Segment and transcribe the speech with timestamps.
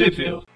[0.00, 0.46] Sheffield.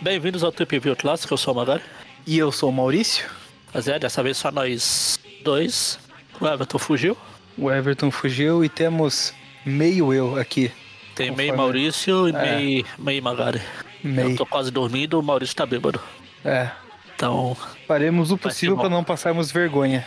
[0.00, 1.82] Bem-vindos ao Trip View Clássico, eu sou o Magari.
[2.26, 3.26] E eu sou o Maurício.
[3.72, 5.98] Mas é, dessa vez só nós dois.
[6.40, 7.16] O Everton fugiu.
[7.56, 9.32] O Everton fugiu e temos
[9.64, 10.70] meio eu aqui.
[11.14, 12.56] Tem Conforme- meio Maurício e É.
[12.56, 13.60] meio, meio Magari.
[14.02, 14.36] Eu Meio.
[14.36, 16.00] tô quase dormindo, o Maurício tá bêbado.
[16.44, 16.70] É.
[17.14, 20.04] Então, Faremos o possível para não passarmos vergonha.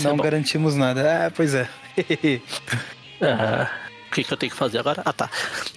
[0.00, 0.22] Não bom.
[0.22, 1.00] garantimos nada.
[1.00, 1.68] É, pois é.
[3.20, 3.66] É,
[4.08, 5.02] o que, que eu tenho que fazer agora?
[5.04, 5.28] Ah, tá.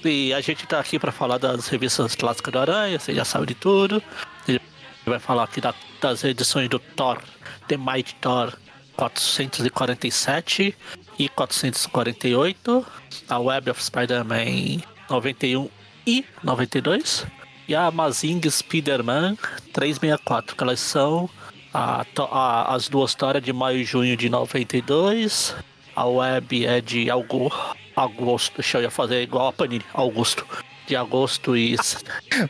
[0.03, 3.47] E a gente tá aqui pra falar das revistas clássicas do Aranha, você já sabe
[3.47, 4.01] de tudo.
[4.47, 4.61] A gente
[5.05, 7.19] vai falar aqui da- das edições do Thor,
[7.67, 8.53] The Mighty Thor
[8.95, 10.75] 447
[11.19, 12.85] e 448,
[13.29, 15.69] a Web of Spider-Man 91
[16.05, 17.25] e 92,
[17.67, 19.35] e a Amazing Spider-Man
[19.73, 21.29] 364, que elas são
[21.75, 25.55] a, a- as duas histórias de maio e junho de 92.
[25.95, 27.51] A web é de algo,
[27.95, 28.55] agosto.
[28.57, 30.45] Deixa eu ia fazer igual a Panini, Augusto.
[30.87, 31.75] De agosto e.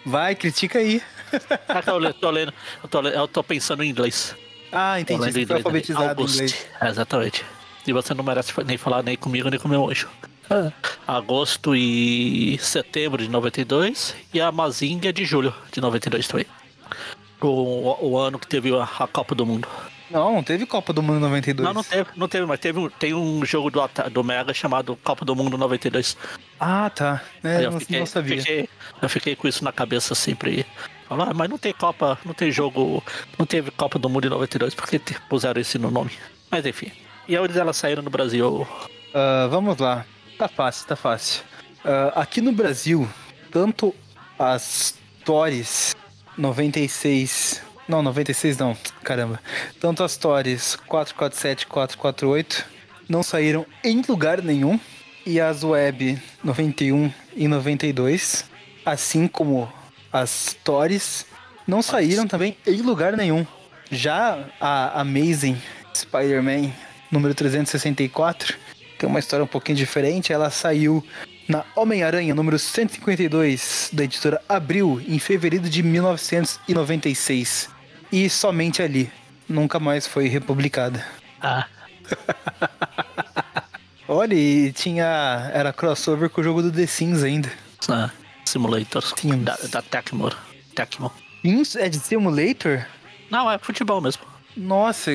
[0.05, 1.01] Vai, critica aí.
[1.67, 4.35] Ah, eu tô lendo, eu tô, eu tô pensando em inglês.
[4.71, 5.31] Ah, entendi.
[5.31, 6.67] Você foi alfabetizado em inglês.
[6.81, 7.45] É, exatamente.
[7.87, 10.09] E você não merece nem falar nem comigo nem com meu anjo.
[11.07, 16.45] Agosto e setembro de 92 e a Mazinga de julho de 92 também.
[17.41, 19.67] O, o ano que teve a, a Copa do Mundo.
[20.09, 21.65] Não, não teve Copa do Mundo 92.
[21.67, 25.25] Não, não teve, não teve, mas teve tem um jogo do, do Mega chamado Copa
[25.25, 26.15] do Mundo 92.
[26.59, 27.21] Ah, tá.
[27.43, 28.37] É, eu não, não sabia.
[28.37, 28.69] Fiquei,
[29.01, 30.65] eu fiquei com isso na cabeça sempre.
[31.09, 33.03] Falar, ah, mas não tem Copa, não tem jogo,
[33.37, 36.11] não teve Copa do Mundo em 92, por que te- puseram isso no nome?
[36.49, 36.91] Mas enfim.
[37.27, 38.67] E onde elas saíram no Brasil?
[39.13, 40.05] Ah, vamos lá.
[40.37, 41.43] Tá fácil, tá fácil.
[41.83, 43.07] Ah, aqui no Brasil,
[43.51, 43.93] tanto
[44.37, 45.95] as Torres
[46.37, 47.61] 96.
[47.87, 49.39] Não, 96 não, caramba.
[49.79, 52.65] Tanto as Torres 447 e 448
[53.07, 54.79] não saíram em lugar nenhum.
[55.25, 58.45] E as Web 91 e 92,
[58.85, 59.71] assim como
[60.13, 61.25] as Torres,
[61.67, 63.45] não saíram também em lugar nenhum.
[63.89, 65.59] Já a Amazing
[65.95, 66.71] Spider-Man
[67.11, 68.55] número 364
[68.97, 70.31] tem uma história um pouquinho diferente.
[70.31, 71.03] Ela saiu
[71.47, 77.69] na Homem-Aranha número 152 da editora Abril em fevereiro de 1996
[78.11, 79.11] e somente ali.
[79.47, 81.05] Nunca mais foi republicada.
[81.41, 81.67] Ah,
[84.07, 85.49] Olha, e tinha.
[85.53, 87.51] Era crossover com o jogo do The Sims ainda.
[87.89, 88.09] ah,
[88.43, 89.03] Simulator.
[89.03, 89.43] Sims.
[89.43, 90.31] Da, da Tecmo.
[90.75, 91.11] Tecmo.
[91.41, 92.85] Sims é de Simulator?
[93.31, 94.23] Não, é futebol mesmo.
[94.55, 95.11] Nossa,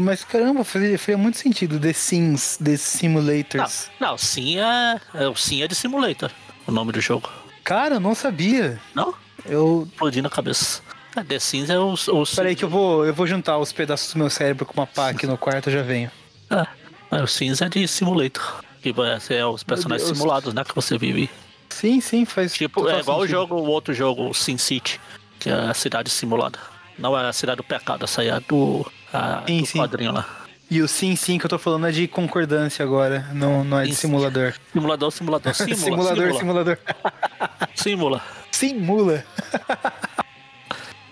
[0.00, 1.80] mas caramba, fazia, muito sentido.
[1.80, 3.90] The Sims, The Não, Simulators.
[3.98, 5.28] não, sim é, é.
[5.28, 6.30] O sim é de Simulator.
[6.66, 7.30] O nome do jogo.
[7.64, 8.80] Cara, eu não sabia.
[8.94, 9.14] Não?
[9.46, 9.88] Eu.
[9.90, 10.82] Explodindo a cabeça.
[11.16, 11.94] É, The Sims é o.
[11.94, 14.86] o Peraí que eu vou, eu vou juntar os pedaços do meu cérebro com uma
[14.86, 16.10] pá aqui no quarto, eu já venho.
[16.50, 16.66] É,
[17.16, 18.62] é, o Sims é de Simulator.
[18.82, 20.64] Que ser os personagens simulados, né?
[20.64, 21.30] Que você vive.
[21.68, 22.52] Sim, sim, faz.
[22.52, 23.38] Tipo, é igual o sentido.
[23.38, 25.00] jogo, o outro jogo, o Sin City,
[25.38, 26.58] que é a cidade simulada.
[27.02, 29.78] Não é a cidade do pecado, essa aí é do, a, Sim, do sim.
[29.80, 30.24] quadrinho lá.
[30.70, 33.84] E o sim, sim que eu tô falando é de concordância agora, não, não é
[33.86, 34.54] de simulador.
[34.72, 36.78] Simulador, simulador, simula, simulador, simula, simulador.
[37.74, 38.22] simula.
[38.52, 39.24] Simula.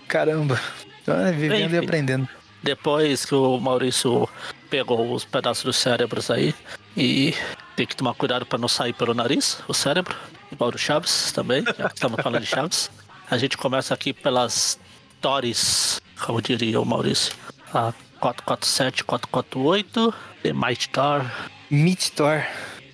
[0.07, 0.59] Caramba.
[1.05, 1.85] Ah, vivendo e Enfim.
[1.85, 2.29] aprendendo.
[2.63, 4.29] Depois que o Maurício
[4.69, 6.55] pegou os pedaços dos cérebros aí
[6.95, 7.33] e
[7.75, 10.15] tem que tomar cuidado pra não sair pelo nariz, o cérebro,
[10.49, 12.89] igual do Chaves também, já que estamos falando de Chaves.
[13.29, 14.79] A gente começa aqui pelas
[15.21, 17.33] Tores, como diria o Maurício.
[17.73, 21.25] A 447, 448, The Might Thor,
[21.69, 22.43] Meet Thor.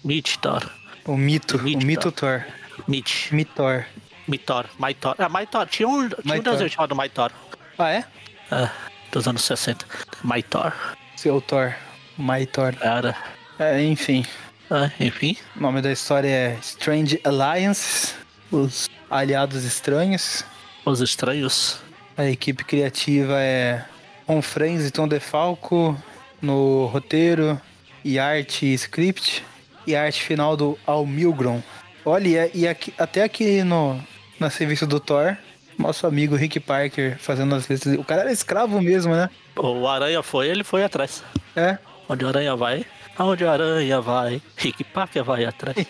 [0.03, 0.69] Meet Thor,
[1.05, 1.57] O mito.
[1.61, 2.45] Meet o mito Thor.
[2.87, 3.85] Meet, Mitor.
[4.27, 5.15] Mitor, Maitor.
[5.17, 6.51] Ah, Maitor, tinha um, tinha um Maitor.
[6.53, 7.31] desenho chamado Maitor,
[7.79, 8.05] Ah, é?
[8.51, 8.69] é,
[9.11, 9.85] dos anos 60.
[10.23, 10.73] Maitor,
[11.15, 11.73] Seu Thor.
[12.17, 12.75] My Thor.
[12.81, 13.15] era.
[13.57, 14.25] É, enfim.
[14.69, 18.13] É, enfim, O nome da história é Strange Alliance.
[18.51, 20.43] Os aliados estranhos.
[20.85, 21.79] Os Estranhos.
[22.17, 23.85] A equipe criativa é
[24.27, 25.95] Ron Franz e Tom DeFalco
[26.41, 27.59] no roteiro
[28.03, 29.43] e arte e script.
[29.85, 31.61] E a arte final do Al Milgrom.
[32.03, 34.01] Olha, e, e aqui- até aqui no,
[34.39, 35.37] na serviço do Thor,
[35.77, 37.97] nosso amigo Rick Parker fazendo as letras.
[37.97, 39.29] O cara era escravo mesmo, né?
[39.55, 41.23] O Aranha foi, ele foi atrás.
[41.55, 41.77] É.
[42.09, 42.85] Onde o Aranha vai,
[43.17, 45.77] aonde o Aranha vai, Rick Parker vai atrás.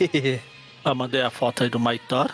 [0.86, 2.32] Eu mandei a foto aí do Maitor.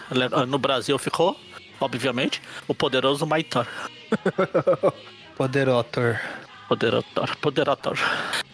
[0.48, 1.36] No Brasil ficou,
[1.84, 3.68] obviamente, o poderoso Maitor.
[5.36, 6.20] Poderotor.
[6.68, 7.98] Poderotor, Poderotor.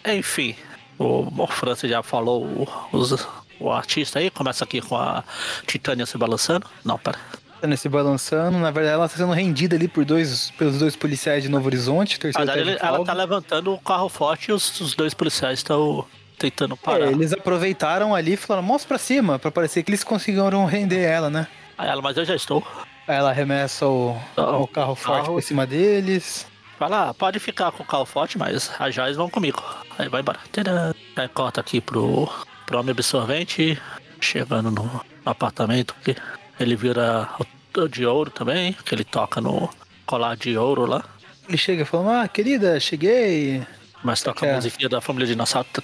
[0.06, 0.54] Enfim,
[0.98, 3.26] o, o Francis já falou o, os-
[3.58, 4.30] o artista aí.
[4.30, 5.22] Começa aqui com a
[5.66, 6.66] Titânia se balançando.
[6.84, 7.18] Não, pera.
[7.60, 8.58] Tá nesse balançando.
[8.58, 12.14] Na verdade, ela tá sendo rendida ali por dois, pelos dois policiais de Novo Horizonte.
[12.16, 13.12] Na Terceiro verdade, tá ela folga.
[13.12, 16.06] tá levantando o carro forte e os, os dois policiais estão
[16.38, 17.06] tentando parar.
[17.06, 21.02] É, eles aproveitaram ali e falaram, mostra pra cima, pra parecer que eles conseguiram render
[21.02, 21.46] ela, né?
[21.76, 22.66] Aí ela, mas eu já estou.
[23.10, 25.34] Aí ela arremessa o, o carro forte carro.
[25.34, 26.46] por cima deles.
[26.78, 29.60] Fala, pode ficar com o carro forte, mas as joias vão comigo.
[29.98, 30.38] Aí vai embora.
[30.52, 30.92] Tadã.
[31.16, 32.28] Aí corta aqui pro,
[32.66, 33.76] pro homem absorvente,
[34.20, 36.14] chegando no, no apartamento, que
[36.60, 39.68] ele vira o, o de ouro também, que ele toca no
[40.06, 41.02] colar de ouro lá.
[41.48, 43.66] Ele chega e fala, ah, querida, cheguei.
[44.04, 44.52] Mas toca É.
[44.52, 45.66] a musiquinha da família dinossauro.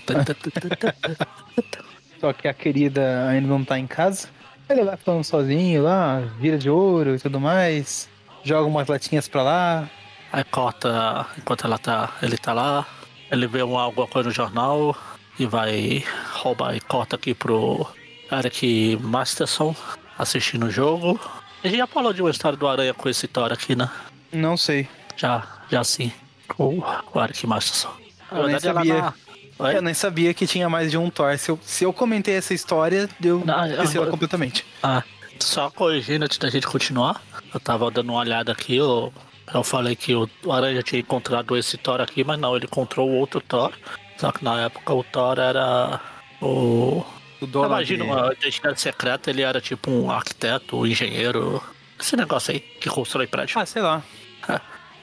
[2.20, 4.28] Só que a querida ainda não tá em casa.
[4.68, 8.08] Ele vai falando sozinho lá, vira de ouro e tudo mais.
[8.42, 9.90] Joga umas latinhas pra lá.
[10.32, 12.84] Aí corta, enquanto ela tá, ele tá lá,
[13.30, 14.96] ele vê uma, alguma coisa no jornal
[15.38, 17.86] e vai roubar e corta aqui pro
[18.30, 19.74] Eric Masterson
[20.18, 21.18] assistindo o jogo.
[21.62, 23.88] A gente já falou de uma história do Aranha com esse Thor aqui, né?
[24.32, 24.88] Não sei.
[25.16, 26.12] Já, já sim.
[26.48, 26.78] Com
[27.14, 27.92] o Eric Masterson.
[28.30, 29.14] Na Eu nem verdade, ela na-
[29.58, 29.76] Oi?
[29.76, 31.36] Eu nem sabia que tinha mais de um Thor.
[31.38, 34.64] Se eu, se eu comentei essa história, eu Não, eu- esqueci ela completamente.
[34.82, 35.02] Ah,
[35.40, 37.22] só corrigindo antes da gente continuar,
[37.52, 39.12] eu tava dando uma olhada aqui, eu,
[39.54, 43.14] eu falei que o, Aranha tinha encontrado esse Thor aqui, mas não, ele encontrou o
[43.14, 43.72] outro Thor.
[44.18, 46.00] Só que na época o Thor era
[46.40, 47.04] o.
[47.38, 51.62] O dono Imagina de- uma identidade secreta, ele era tipo um arquiteto, um engenheiro.
[52.00, 53.58] Esse negócio aí que constrói prédio.
[53.58, 54.02] Ah, sei lá.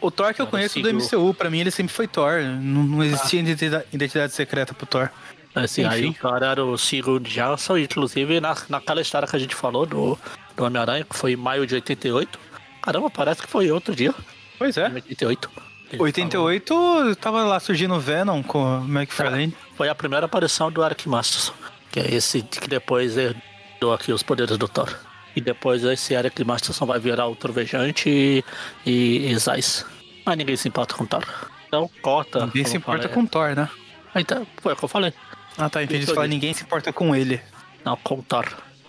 [0.04, 0.06] É.
[0.06, 2.42] O Thor que eu conheço do MCU, pra mim ele sempre foi Thor.
[2.42, 5.10] Não, não existia identidade, identidade secreta pro Thor.
[5.56, 6.20] Assim, aí o enfim.
[6.42, 10.18] Era o Sigurd Jansson, inclusive na, naquela história que a gente falou do,
[10.56, 12.40] do Homem-Aranha, que foi em maio de 88.
[12.82, 14.14] Caramba, parece que foi outro dia.
[14.58, 14.90] Pois é.
[14.90, 15.50] Em 88.
[15.90, 16.06] Ele falou.
[16.06, 19.56] 88 tava lá surgindo o Venom com o McFarlane.
[19.78, 21.54] Foi a primeira aparição do Eric Masterson,
[21.92, 24.90] que é esse que depois herdou aqui os poderes do Thor.
[25.36, 28.44] E depois esse Eric Masterson vai virar o Trovejante e,
[28.86, 29.86] e, e Zeiss.
[30.26, 31.24] Mas ninguém se importa com Thor.
[31.68, 32.46] Então corta.
[32.46, 33.16] Ninguém se importa falei.
[33.16, 33.70] com Thor, né?
[34.16, 35.14] Então, foi o que eu falei.
[35.58, 35.84] Ah, tá.
[35.84, 36.06] Entendi.
[36.06, 36.30] Você fala, aí.
[36.30, 37.42] ninguém se importa com ele.
[37.84, 38.46] Não, com Thor.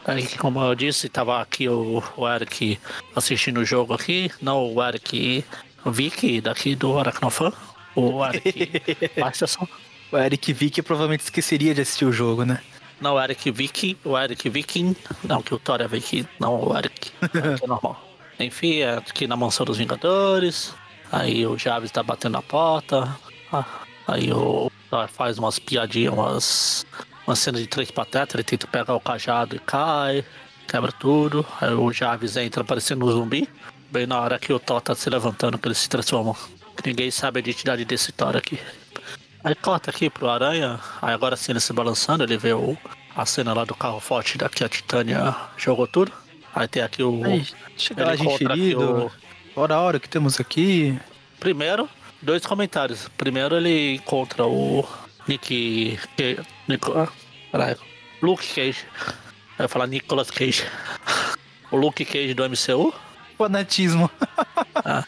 [0.07, 2.79] Aí, como eu disse, tava aqui o, o Eric
[3.17, 4.31] assistindo o jogo aqui.
[4.41, 5.45] Não o Eric
[5.87, 7.53] Vicky daqui do Aracnofan.
[7.95, 8.83] O Eric
[9.19, 9.67] Masterson.
[10.13, 12.61] O Eric Vick provavelmente esqueceria de assistir o jogo, né?
[13.01, 14.95] Não, o Eric Viking, o Eric Viking.
[15.25, 17.11] Não, que o Thor é Viking, não o Eric.
[17.35, 18.01] Eric é normal.
[18.39, 20.75] Enfim, é aqui na mansão dos Vingadores.
[21.11, 23.17] Aí o Javes tá batendo na porta.
[23.53, 23.65] Ah,
[24.07, 26.87] aí o Thor faz umas piadinhas, umas,
[27.27, 28.35] umas cenas de três patetas.
[28.35, 30.25] Ele tenta pegar o cajado e cai,
[30.67, 31.47] quebra tudo.
[31.61, 33.49] Aí o Javes entra parecendo um zumbi.
[33.91, 36.35] Bem na hora que o Thor tá se levantando, que ele se transforma.
[36.85, 38.59] Ninguém sabe a identidade desse Thor aqui.
[39.45, 42.79] Aí corta aqui pro Aranha, aí agora sim ele se balançando, ele vê o,
[43.15, 46.11] a cena lá do carro forte daqui a Titânia jogou tudo.
[46.55, 47.23] Aí tem aqui o.
[47.25, 47.47] Aí,
[47.77, 49.13] chega lá aqui ferido.
[49.57, 50.99] Ora, ora, o que temos aqui?
[51.39, 51.89] Primeiro,
[52.21, 53.09] dois comentários.
[53.17, 54.85] Primeiro ele encontra o
[55.29, 55.97] Nick.
[56.17, 57.09] Que, Nico, ah.
[58.21, 58.85] Luke Cage.
[59.57, 60.65] Eu ia falar Nicolas Cage.
[61.71, 62.93] o Luke Cage do MCU.
[63.39, 64.11] Fanatismo.
[64.87, 65.05] Ah,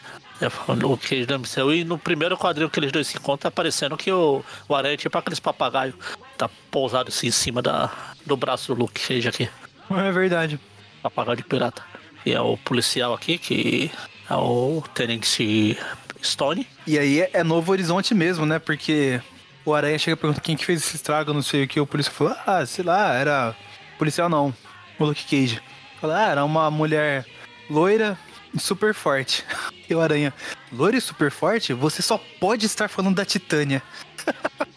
[0.67, 1.73] o Luke Cage do MCU.
[1.73, 4.93] E no primeiro quadril que eles dois se encontram, tá parecendo que o, o Aranha
[4.93, 5.93] é tipo aqueles papagaios.
[6.37, 7.91] Tá pousado assim em cima da,
[8.25, 9.49] do braço do Luke Cage aqui.
[9.89, 10.59] É verdade.
[11.03, 11.83] Papagaio de pirata.
[12.25, 13.91] E é o policial aqui, que
[14.29, 15.77] é o Tenente
[16.23, 16.67] Stone.
[16.85, 18.59] E aí é, é Novo Horizonte mesmo, né?
[18.59, 19.21] Porque
[19.65, 21.79] o Aranha chega e pergunta quem que fez esse estrago, não sei o que.
[21.79, 23.55] O policial fala, ah, sei lá, era.
[23.97, 24.53] Policial não,
[24.99, 25.61] o Luke Cage.
[25.99, 27.25] Fala, ah, era uma mulher
[27.69, 28.17] loira
[28.53, 29.45] e super forte.
[29.89, 30.33] E o Aranha,
[30.69, 31.71] loira e super forte?
[31.71, 33.81] Você só pode estar falando da Titânia.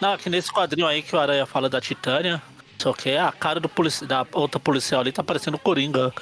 [0.00, 2.40] Não, que nesse quadrinho aí que o Aranha fala da Titânia,
[2.78, 6.14] só que é a cara do polici da outra policial ali tá parecendo o Coringa.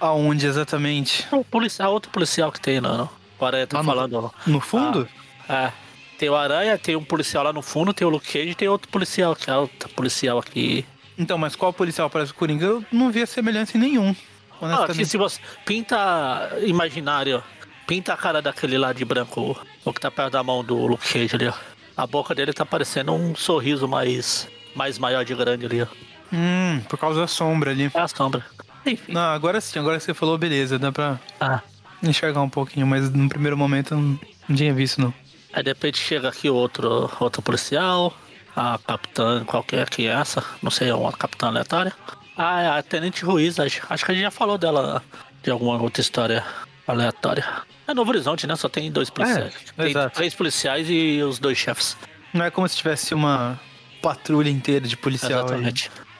[0.00, 1.26] Aonde exatamente?
[1.32, 3.08] É o policial, outro policial que tem, não, não.
[3.38, 4.34] O Aranha tá Lá no- falando.
[4.46, 5.08] No fundo?
[5.48, 5.70] É.
[6.18, 8.68] Tem o Aranha, tem um policial lá no fundo, tem o Luke Cage e tem
[8.68, 10.84] outro policial, que é outro policial aqui.
[11.18, 12.64] Então, mas qual policial parece o Coringa?
[12.64, 14.16] Eu não vi a semelhança em nenhum.
[14.60, 17.42] Ah, aqui se você pinta imaginário,
[17.86, 21.06] pinta a cara daquele lá de branco, o que tá perto da mão do Luke
[21.06, 21.52] Cage ali, ó.
[21.94, 25.86] A boca dele tá parecendo um sorriso mais, mais maior de grande ali, ó.
[26.32, 27.90] Hum, por causa da sombra ali.
[27.94, 28.44] É a sombra.
[28.86, 29.12] Enfim.
[29.12, 31.60] Não, agora sim, agora que você falou, beleza, dá pra Ah.
[32.02, 35.12] enxergar um pouquinho, mas no primeiro momento eu não, não tinha visto, não.
[35.52, 38.14] Aí de repente chega aqui outro, outro policial,
[38.54, 41.92] a capitã qualquer que é essa, não sei, é uma capitã aleatória.
[42.36, 45.02] Ah, é a Tenente Ruiz, acho, acho que a gente já falou dela
[45.42, 46.44] de alguma outra história
[46.86, 47.44] aleatória.
[47.88, 48.56] É Novo Horizonte, né?
[48.56, 49.54] Só tem dois policiais.
[49.76, 50.14] tem exato.
[50.14, 51.96] três policiais e os dois chefes.
[52.34, 53.58] Não é como se tivesse uma
[54.02, 55.72] patrulha inteira de policial aí.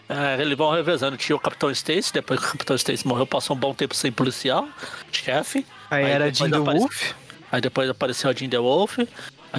[0.08, 1.16] É, eles vão revezando.
[1.16, 4.12] Tinha o Capitão Stacy, depois que o Capitão Stacy morreu, passou um bom tempo sem
[4.12, 4.68] policial,
[5.10, 5.66] chefe.
[5.90, 7.12] Aí, era depois Jim the aparece- Wolf.
[7.52, 8.98] Aí depois apareceu a Jim The Wolf.
[8.98, 9.06] Aí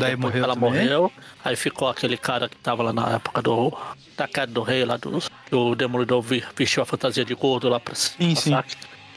[0.01, 0.69] Daí morreu ela também?
[0.71, 1.11] morreu.
[1.43, 3.73] Aí ficou aquele cara que tava lá na época do.
[4.15, 5.19] Da queda do rei lá do.
[5.45, 6.21] que O Demolidor
[6.55, 8.51] vestiu a fantasia de gordo lá pra Sim, sim.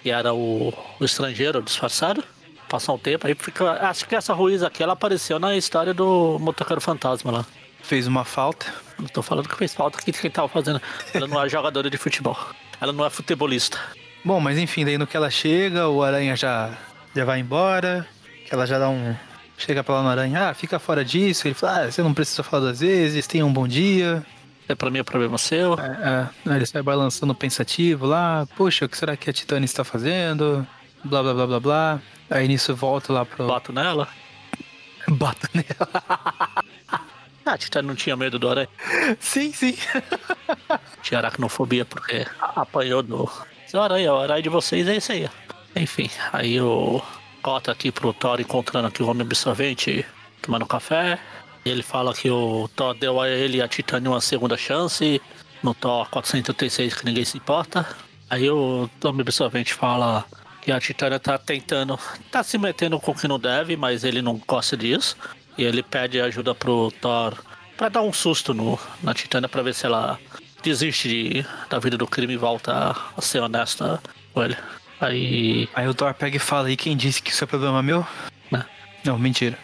[0.02, 2.22] Que era o, o estrangeiro disfarçado.
[2.68, 3.72] Passou um tempo, aí fica.
[3.88, 7.46] Acho que essa Ruiz aqui ela apareceu na história do Motoqueiro Fantasma lá.
[7.82, 8.66] Fez uma falta.
[8.98, 10.80] Não tô falando que fez falta que quem tava fazendo.
[11.12, 12.36] Ela não é jogadora de futebol.
[12.80, 13.78] Ela não é futebolista.
[14.24, 16.76] Bom, mas enfim, daí no que ela chega, o aranha já,
[17.14, 18.06] já vai embora.
[18.46, 19.14] Que ela já dá um.
[19.56, 21.46] Chega pra lá no aranha, ah, fica fora disso.
[21.46, 24.24] Ele fala, ah, você não precisa falar duas vezes, tenha um bom dia.
[24.68, 25.74] É pra mim é problema seu.
[25.74, 29.82] É, é, ele sai balançando pensativo lá, poxa, o que será que a Titânia está
[29.82, 30.66] fazendo?
[31.04, 32.00] Blá blá blá blá blá.
[32.30, 33.46] Aí nisso volta lá pro.
[33.46, 34.08] Bato nela.
[35.08, 36.64] Bata nela.
[37.44, 38.68] Ah, a Titã não tinha medo do aranha.
[39.18, 39.76] sim, sim.
[41.02, 43.30] Tinha aracnofobia porque apanhou do.
[43.66, 45.30] Seu aranha, o aranha de vocês é esse aí.
[45.74, 47.00] Enfim, aí o.
[47.42, 50.04] Cota aqui pro Thor encontrando aqui o homem absorvente
[50.42, 51.18] tomando café.
[51.64, 55.20] E ele fala que o Thor deu a ele e a Titânia uma segunda chance.
[55.62, 57.86] No Thor 436 que ninguém se importa.
[58.28, 60.24] Aí o homem absorvente fala
[60.60, 61.98] que a Titânia tá tentando.
[62.30, 65.16] tá se metendo com o que não deve, mas ele não gosta disso.
[65.58, 67.34] E ele pede ajuda pro Thor
[67.76, 70.18] pra dar um susto no, na Titânia pra ver se ela
[70.62, 74.00] desiste de- da vida do crime e volta a, ser honesta
[74.32, 74.56] com ele.
[75.00, 78.06] Aí Aí o Thor pega e fala, e quem disse que isso é problema meu?
[78.50, 78.64] né,
[79.04, 79.58] Não, mentira.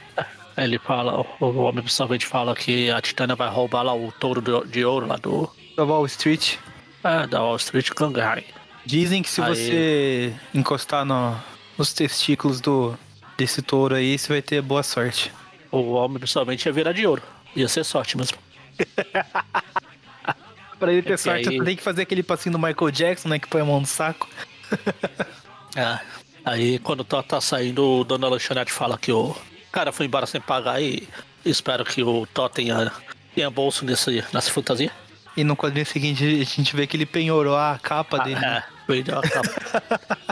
[0.57, 4.41] ele fala, o, o homem pessoalmente fala que a Titânia vai roubar lá o touro
[4.41, 5.51] do- de ouro lá do.
[5.77, 6.57] Da Wall Street.
[7.05, 8.45] É, da Wall Street Gangai.
[8.87, 9.55] Dizem que se Aí.
[9.55, 11.37] você encostar no-
[11.77, 12.99] nos testículos do,
[13.37, 15.31] desse touro aí, você vai ter boa sorte.
[15.77, 17.23] O homem pessoalmente ia virar de ouro.
[17.55, 18.39] Ia ser sorte mesmo.
[20.79, 23.29] Pra ele ter É que sorte, aí- tem que fazer aquele passinho do Michael Jackson,
[23.31, 23.39] né?
[23.39, 24.29] Que põe a mão no saco.
[25.79, 25.99] É.
[26.43, 29.37] Aí quando o Thor tá saindo, o Dona Lanchonete fala que o
[29.71, 31.07] cara foi embora sem pagar e
[31.45, 32.91] espero que o Thor tenha,
[33.35, 34.91] tenha bolso nesse, nessa fantasia.
[35.37, 38.41] E no quadrinho seguinte a gente vê que ele penhorou a capa dele.
[38.41, 38.65] né?
[38.67, 40.03] É, vendeu a capa.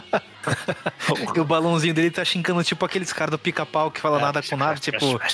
[1.35, 4.57] E o balãozinho dele tá chincando tipo aqueles caras do pica-pau que fala nada com
[4.57, 5.19] nada, tipo.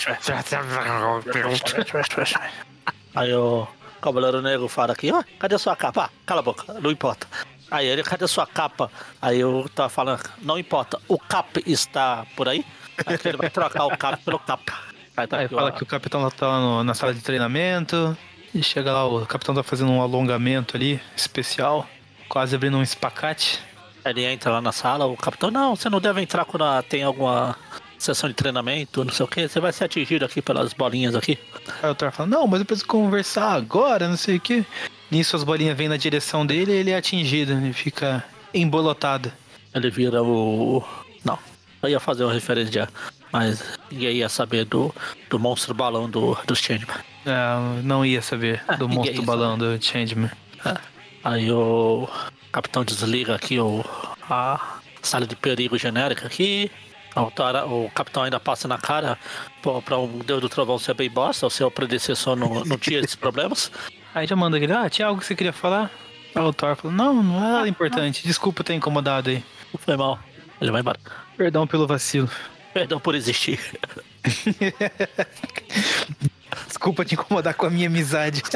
[3.14, 3.66] Aí o
[4.00, 6.04] Cavaleiro Negro fala aqui, ó, cadê sua capa?
[6.04, 7.26] Ah, cala a boca, não importa.
[7.70, 8.90] Aí ele, cadê sua capa?
[9.20, 12.64] Aí eu tava falando, não importa, o cap está por aí?
[13.06, 14.62] Aí ele vai trocar o cap pelo cap.
[15.16, 17.20] Aí tá Aí aqui, fala ó, que o capitão tá lá no- na sala de
[17.20, 18.16] treinamento.
[18.52, 21.86] E chega lá, o capitão tá fazendo um alongamento ali, especial.
[22.28, 23.60] Quase abrindo um espacate.
[24.04, 27.56] Ele entra lá na sala, o capitão, não, você não deve entrar quando tem alguma
[27.98, 31.38] sessão de treinamento, não sei o que, você vai ser atingido aqui pelas bolinhas aqui.
[31.82, 34.64] Aí o Thor fala, não, mas eu preciso conversar agora, não sei o que.
[35.10, 37.52] Nisso as bolinhas vêm na direção dele e ele é atingido.
[37.52, 39.30] Ele fica embolotado.
[39.74, 40.82] Ele vira o.
[41.24, 41.38] Não,
[41.82, 42.88] eu ia fazer uma referência,
[43.32, 44.94] mas ninguém ia saber do,
[45.28, 46.96] do monstro balão do, dos Changeman.
[47.26, 50.30] É, não ia saber Ah, do ninguém monstro balão do Changeman.
[50.64, 50.76] É.
[51.22, 52.08] Aí o
[52.50, 53.84] capitão desliga aqui o,
[54.28, 56.70] a sala de perigo genérica aqui.
[57.16, 59.18] O, o capitão ainda passa na cara
[59.62, 63.00] pô, pra um Deus do Trovão ser bem bosta, o seu predecessor não, não tinha
[63.00, 63.70] esses problemas.
[64.14, 65.90] Aí já manda ele, ah, tinha algo que você queria falar?
[66.34, 68.26] Aí o Thor fala, não, não é nada importante.
[68.26, 69.44] Desculpa ter incomodado aí.
[69.78, 70.18] Foi mal.
[70.60, 71.00] Ele vai embora.
[71.36, 72.30] Perdão pelo vacilo.
[72.72, 73.58] Perdão por existir.
[76.66, 78.42] Desculpa te incomodar com a minha amizade.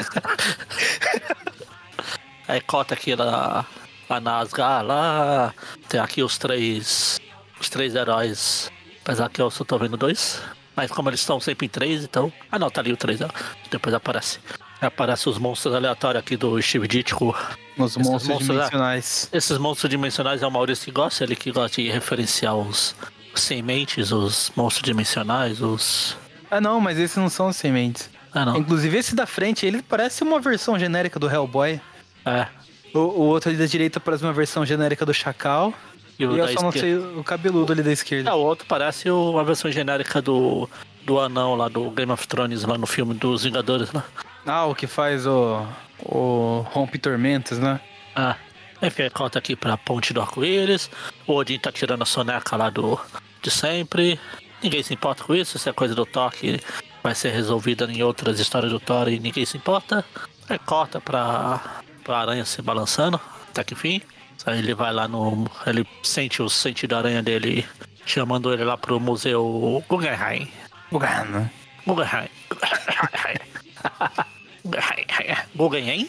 [2.47, 3.65] Aí cota aqui lá,
[4.09, 5.55] lá na Asgard, lá
[5.89, 7.19] tem aqui os três
[7.61, 8.71] os três heróis.
[9.03, 10.41] Apesar que eu só tô vendo dois.
[10.77, 12.33] Mas como eles estão sempre em três, então.
[12.51, 13.29] Ah não, tá ali o três, ó.
[13.71, 14.41] depois aparece.
[14.81, 17.35] Aparece os monstros aleatórios aqui do Steve Ditko.
[17.79, 18.55] Os monstros monstros lá.
[18.55, 19.29] dimensionais.
[19.33, 22.95] Esses monstros dimensionais é o Maurício que gosta, ele que gosta de referenciar os
[23.35, 26.17] sementes, os monstros dimensionais, os.
[26.51, 28.11] Ah não, mas esses não são os sementes.
[28.33, 28.57] Ah não.
[28.57, 31.81] Inclusive esse da frente, ele parece uma versão genérica do Hellboy.
[32.27, 32.49] É.
[32.95, 35.75] O, o outro ali da direita parece uma versão genérica do Chacal.
[36.19, 38.31] E E o eu da só não sei o cabeludo ali da esquerda.
[38.31, 40.69] É, o outro parece uma versão genérica do,
[41.05, 44.03] do anão lá do Game of Thrones, lá no filme dos Vingadores, né?
[44.47, 45.67] Ah, o que faz o.
[46.07, 47.81] O Rompe Tormentas, né?
[48.15, 48.37] Ah,
[48.83, 50.91] enfim, conta aqui pra Ponte do Arco-Íris.
[51.27, 53.01] O Odin tá tirando a soneca lá do
[53.41, 54.19] de sempre.
[54.63, 56.61] Ninguém se importa com isso, isso é coisa do Thor que
[57.03, 60.05] vai ser resolvida em outras histórias do Thor e ninguém se importa.
[60.49, 64.01] Aí corta pra, pra aranha se balançando, até que fim.
[64.47, 65.51] Aí ele vai lá no.
[65.67, 67.67] Ele sente o sentido da aranha dele
[68.05, 70.51] chamando ele lá pro museu Guggenheim.
[70.93, 71.51] Gugano.
[71.87, 72.29] Guggenheim.
[75.57, 76.09] Guggenheim.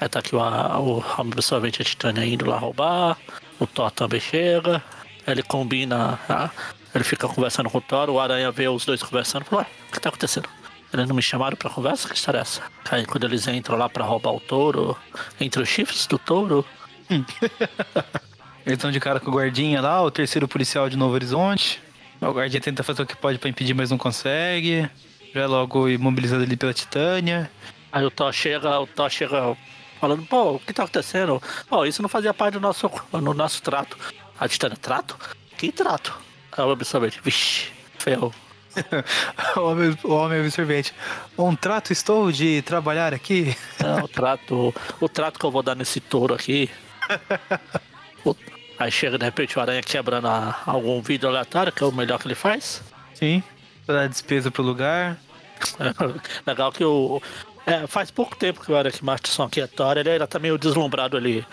[0.00, 3.16] Aí tá aqui o, o absorvente Titânia indo lá roubar.
[3.58, 4.82] O Thor também chega.
[5.26, 6.18] Ele combina.
[6.28, 6.50] ah,
[6.94, 9.68] Ele fica conversando com o Thor, o Aranha vê os dois conversando e fala, ué,
[9.88, 10.48] o que tá acontecendo?
[10.96, 12.08] Eles não me chamaram pra conversa?
[12.08, 12.62] Que história é essa?
[12.90, 14.96] Aí quando eles entram lá pra roubar o touro,
[15.40, 16.64] entre os chifres do touro,
[18.66, 21.80] Eles estão de cara com o guardinha lá, o terceiro policial de Novo Horizonte.
[22.20, 24.90] O guardinha tenta fazer o que pode pra impedir, mas não consegue.
[25.32, 27.50] Já é logo imobilizado ali pela Titânia.
[27.92, 29.56] Aí o Thor chega, o Thor chega
[30.00, 31.40] falando, pô, o que tá acontecendo?
[31.68, 33.96] Pô, isso não fazia parte do nosso, no nosso trato.
[34.38, 35.16] A Titânia, trato?
[35.56, 36.18] Que trato?
[36.52, 38.34] Aí o absorvente, vixi, ferrou.
[39.56, 40.92] o, homem, o homem absorvente.
[41.38, 43.56] Um trato estou de trabalhar aqui.
[43.82, 46.70] É, o trato, o trato que eu vou dar nesse touro aqui.
[48.24, 48.34] O-
[48.78, 52.18] Aí chega de repente o aranha quebrando a- algum vidro aleatório, que é o melhor
[52.18, 52.82] que ele faz.
[53.14, 53.42] Sim.
[53.86, 55.16] Pra dar despesa pro lugar.
[55.78, 55.94] É,
[56.50, 57.22] legal que o.
[57.64, 60.58] é, faz pouco tempo que o Eric Martinson aqui é Thor, ele ainda tá meio
[60.58, 61.46] deslumbrado ali.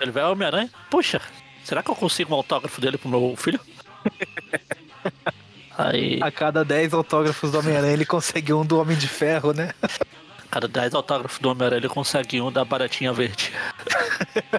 [0.00, 1.20] ele o Homem-Aranha, puxa,
[1.62, 3.60] será que eu consigo um autógrafo dele pro meu filho?
[5.76, 9.72] Aí, A cada 10 autógrafos do Homem-Aranha, ele consegue um do Homem de Ferro, né?
[10.52, 13.50] cada 10 autógrafos do Homem-Aranha ele consegue um da baratinha verde.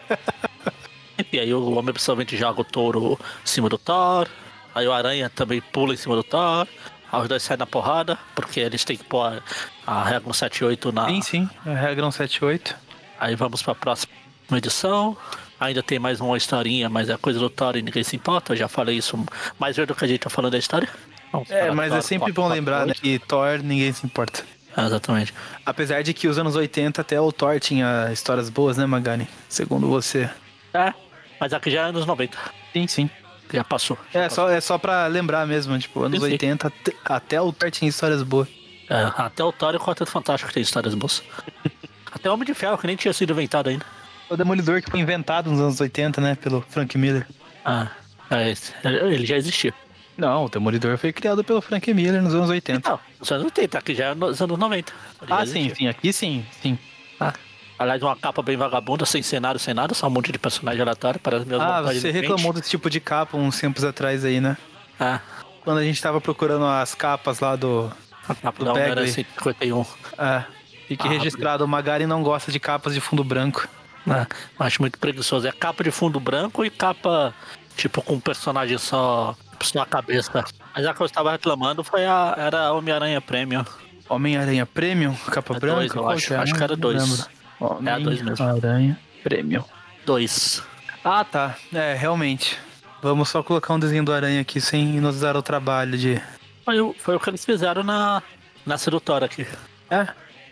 [1.32, 4.28] e aí o homem pessoalmente joga o touro em cima do Thor.
[4.74, 6.68] Aí o Aranha também pula em cima do Thor.
[7.12, 9.40] Aí os dois saem na porrada, porque eles têm que pôr
[9.86, 11.50] a regra 78 na, Sim, sim.
[11.64, 12.76] A regra 178.
[13.20, 14.12] Aí vamos pra próxima
[14.54, 15.16] edição.
[15.64, 18.52] Ainda tem mais uma historinha, mas é coisa do Thor e ninguém se importa.
[18.52, 19.18] Eu já falei isso
[19.58, 20.90] mais vezes do que a gente tá falando da história.
[21.32, 22.54] Vamos É, mas Thor é sempre bom 448.
[22.54, 24.44] lembrar né, que Thor ninguém se importa.
[24.76, 25.34] É, exatamente.
[25.66, 29.26] Apesar de que os anos 80 até o Thor tinha histórias boas, né, Magani?
[29.48, 30.30] Segundo você.
[30.74, 30.94] É,
[31.40, 32.38] mas aqui já é anos 90.
[32.74, 33.10] Sim, sim.
[33.54, 33.98] Já passou.
[34.14, 36.34] É só, é só pra lembrar mesmo, tipo, anos Sim, sim.
[36.34, 38.50] 80 até, até o Thor tinha histórias boas.
[38.90, 41.24] É, até o Thor e o Quarteto Fantástico tem histórias boas.
[42.12, 43.86] até o Homem de Ferro, que nem tinha sido inventado ainda.
[44.34, 47.28] O Demolidor que foi inventado nos anos 80, né, pelo Frank Miller.
[47.64, 47.88] Ah,
[48.32, 48.52] é,
[48.84, 49.72] ele já existia.
[50.18, 52.90] Não, o Demolidor foi criado pelo Frank Miller nos anos 80.
[52.90, 54.92] Não, nos anos 80, aqui já é nos anos 90.
[55.22, 56.80] Ele já ah, sim, sim, aqui sim, sim.
[57.20, 57.32] Ah,
[57.78, 61.20] aliás, uma capa bem vagabunda, sem cenário, sem nada, só um monte de personagem aleatório
[61.20, 64.58] para as minhas Ah, você reclamou desse tipo de capa uns tempos atrás aí, né?
[65.00, 65.20] Ah,
[65.64, 67.92] Quando a gente tava procurando as capas lá do.
[68.28, 69.10] a capa Do da Bagley.
[69.10, 69.86] 151.
[70.18, 70.44] É,
[70.88, 73.68] fique Ah, registrado, o Magari não gosta de capas de fundo branco.
[74.10, 74.28] Ah,
[74.60, 75.48] acho muito preguiçoso.
[75.48, 77.34] É capa de fundo branco e capa,
[77.78, 80.44] tipo, com um personagem só, só a cabeça.
[80.76, 83.64] Mas a que eu estava reclamando foi a era Homem-Aranha Premium.
[84.10, 85.76] Homem-Aranha Premium, capa É branca?
[85.78, 86.34] dois, eu acho.
[86.34, 86.38] é?
[86.38, 87.02] Acho que era dois.
[87.02, 87.90] lembro.
[87.90, 88.46] É a dois mesmo.
[88.46, 89.64] Homem-Aranha Premium.
[90.06, 90.62] Dois.
[91.04, 91.56] Ah, tá.
[91.74, 92.58] É, realmente.
[93.02, 96.22] Vamos só colocar um desenho do Aranha aqui sem nos dar o trabalho de.
[96.66, 98.22] Foi, o- foi o que eles fizeram na,
[98.66, 99.46] na sedutora aqui.
[99.90, 100.08] É.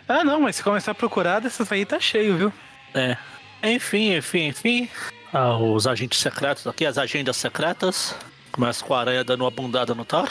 [0.08, 2.52] Ah, não, mas se começar a procurar, dessas aí tá cheio, viu?
[2.94, 3.16] É.
[3.62, 4.88] Enfim, enfim, enfim.
[5.32, 8.14] Ah, os agentes secretos aqui, as agendas secretas.
[8.50, 10.28] Começa com a aranha dando uma bundada no Thor.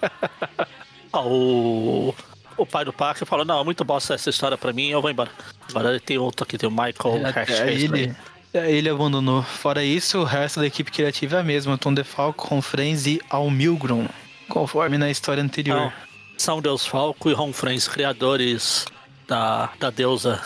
[1.13, 2.15] Ah, o,
[2.55, 5.11] o pai do Parker falou, não, é muito bosta essa história pra mim, eu vou
[5.11, 5.29] embora.
[5.69, 8.15] Agora tem outro aqui, tem o Michael Até Hastings, ele,
[8.53, 9.43] é, ele abandonou.
[9.43, 13.21] Fora isso, o resto da equipe criativa é a mesma: Tom DeFalco, Ron Frenz e
[13.29, 14.07] Al Milgrom,
[14.47, 15.91] conforme na história anterior.
[16.37, 18.85] São Deus Falco e Ron Friends, criadores
[19.27, 20.41] da, da deusa.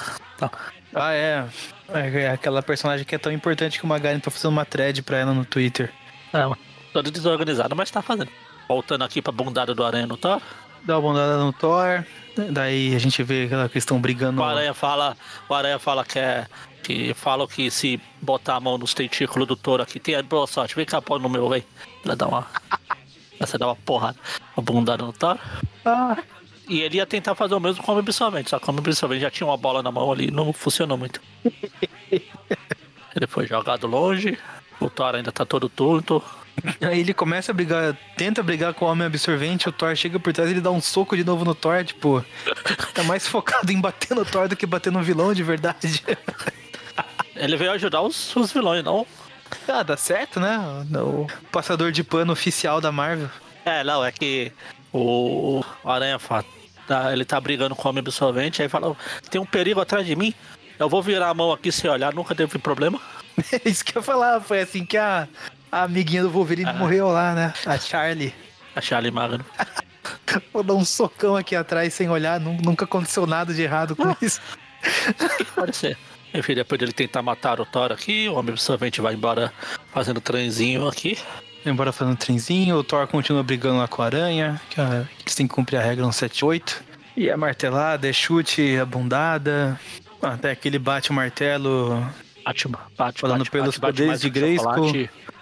[0.93, 1.45] Ah, é.
[1.89, 5.03] É é aquela personagem que é tão importante que o Magari tá fazendo uma thread
[5.03, 5.91] pra ela no Twitter.
[6.33, 6.49] É,
[6.91, 8.29] toda desorganizada, mas tá fazendo.
[8.67, 10.41] Voltando aqui pra bundada do aranha no Thor.
[10.83, 12.03] Dá uma bondada no Thor.
[12.51, 14.41] Daí a gente vê aquela questão brigando.
[14.41, 15.15] O Aranha fala,
[15.47, 16.45] o Aranha fala que é.
[16.83, 20.75] Que falam que se botar a mão nos tentículos do touro aqui, tem boa sorte,
[20.75, 21.63] vem cá, põe no meu, vem.
[22.03, 22.45] Ela dá uma.
[23.39, 24.17] Você dá uma porrada,
[24.55, 25.37] uma bundada no Thor.
[25.83, 26.17] Ah,
[26.67, 29.31] E ele ia tentar fazer o mesmo com o Absorvente, só que o Absorvente já
[29.31, 31.21] tinha uma bola na mão ali, não funcionou muito.
[32.11, 34.37] ele foi jogado longe,
[34.79, 36.23] o Thor ainda tá todo tonto.
[36.81, 40.33] Aí ele começa a brigar, tenta brigar com o homem absorvente, o Thor chega por
[40.33, 42.23] trás e ele dá um soco de novo no Thor, tipo,
[42.93, 46.03] tá mais focado em bater no Thor do que bater no vilão de verdade.
[47.35, 49.05] Ele veio ajudar os, os vilões, não?
[49.67, 50.57] ah, dá certo, né?
[51.01, 53.29] O passador de pano oficial da Marvel.
[53.65, 54.51] É, não, é que
[54.93, 56.45] o, Aranha fala,
[56.87, 58.95] tá, ele tá brigando com o homem absorvente, aí fala,
[59.29, 60.33] tem um perigo atrás de mim,
[60.77, 62.99] eu vou virar a mão aqui sem olhar, nunca teve problema.
[63.51, 65.27] É Isso que eu ia falar, foi assim que a,
[65.71, 67.53] a amiguinha do Wolverine morreu lá, né?
[67.65, 68.33] A Charlie.
[68.75, 69.45] A Charlie Magno.
[70.53, 74.15] Vou dar um socão aqui atrás sem olhar, nu- nunca aconteceu nada de errado com
[74.21, 74.39] isso.
[75.55, 75.97] Pode ser.
[76.33, 79.53] Enfim, depois dele tentar matar o Thor aqui, o homem absorvente vai embora
[79.93, 81.17] fazendo trenzinho aqui.
[81.65, 85.23] Embora fazendo um trenzinho, o Thor continua brigando lá com a aranha, que a- que
[85.23, 86.83] eles têm que cumprir a regra 178.
[87.17, 89.79] E é martelada, é chute, é bundada.
[90.21, 92.05] Até que ele bate o martelo.
[92.45, 94.91] Bate, bate, Falando bate, pelos bate, poderes de Grayskull.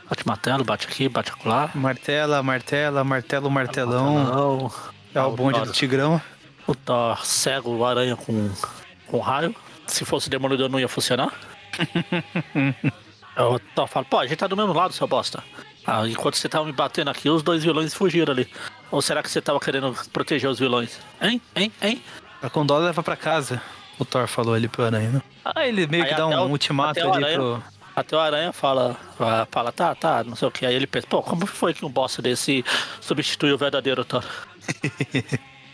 [0.10, 1.70] Bate martelo, bate aqui, bate acolá.
[1.76, 4.24] Martela, martela, martelo, martelão.
[4.24, 4.72] Não.
[5.14, 6.22] É o o bonde do Tigrão.
[6.66, 8.50] O Thor cega o aranha com,
[9.08, 9.54] com raio.
[9.88, 11.34] Se fosse demolidor não ia funcionar.
[13.38, 15.44] o Thor fala, pô, a gente tá do mesmo lado, seu bosta.
[15.86, 18.48] Ah, enquanto você tava me batendo aqui, os dois vilões fugiram ali.
[18.90, 21.00] Ou será que você tava querendo proteger os vilões?
[21.22, 21.42] Hein?
[21.56, 21.72] Hein?
[21.82, 22.02] Hein?
[22.42, 23.62] A Condor leva pra casa.
[24.00, 25.10] O Thor falou ali pro Aranha.
[25.12, 25.22] né?
[25.44, 27.64] Ah, ele meio Aí que dá um o- ultimato ali Aranha- pro.
[27.96, 28.98] Até o Aranha fala,
[29.52, 30.66] fala, tá, tá, não sei o que.
[30.66, 32.66] Aí ele pensa, pô, como foi que um bosta desse
[33.00, 34.24] substituiu o verdadeiro Thor?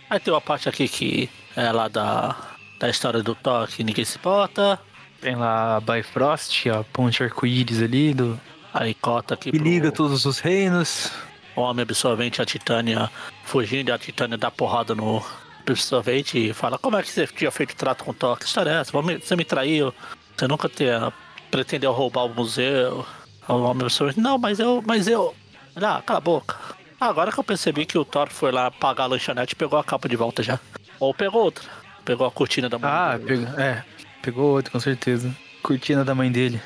[0.09, 2.35] Aí tem uma parte aqui que é lá da,
[2.79, 4.79] da história do Thor que ninguém se importa.
[5.21, 8.39] Tem lá a Bifrost, a ponte arco-íris ali do.
[8.73, 11.11] Aí cota aqui Que pro liga todos os reinos.
[11.55, 13.09] homem absorvente, a Titânia
[13.43, 15.23] fugindo e a Titânia dá porrada no
[15.67, 18.37] absorvente e fala, como é que você tinha feito trato com o Thor?
[18.37, 18.91] Que história é essa?
[18.91, 19.93] Você me traiu?
[20.35, 21.11] Você nunca tinha,
[21.51, 23.05] pretendeu roubar o museu?
[23.47, 25.35] O homem absorvente, não, mas eu, mas eu...
[25.75, 26.55] Ah, cala a boca.
[26.99, 29.83] Agora que eu percebi que o Thor foi lá pagar a lanchonete e pegou a
[29.83, 30.59] capa de volta já.
[30.99, 31.63] Ou pegou outra.
[32.03, 32.89] Pegou a cortina da mão.
[32.89, 33.45] Ah, dele.
[33.45, 33.85] pegou, é,
[34.21, 35.33] pegou outro, com certeza.
[35.63, 36.61] Cortina da mãe dele.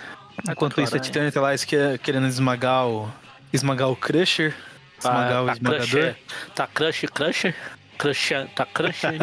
[0.50, 1.00] Enquanto isso, a.
[1.00, 3.10] Titânia tá lá esque- querendo esmagar o.
[3.52, 4.54] Esmagar o Crusher.
[5.00, 5.88] Esmagar o tá esmagador.
[5.88, 6.16] Crusher,
[6.56, 7.56] tá crush, crusher,
[7.98, 9.18] crusher, tá crushing,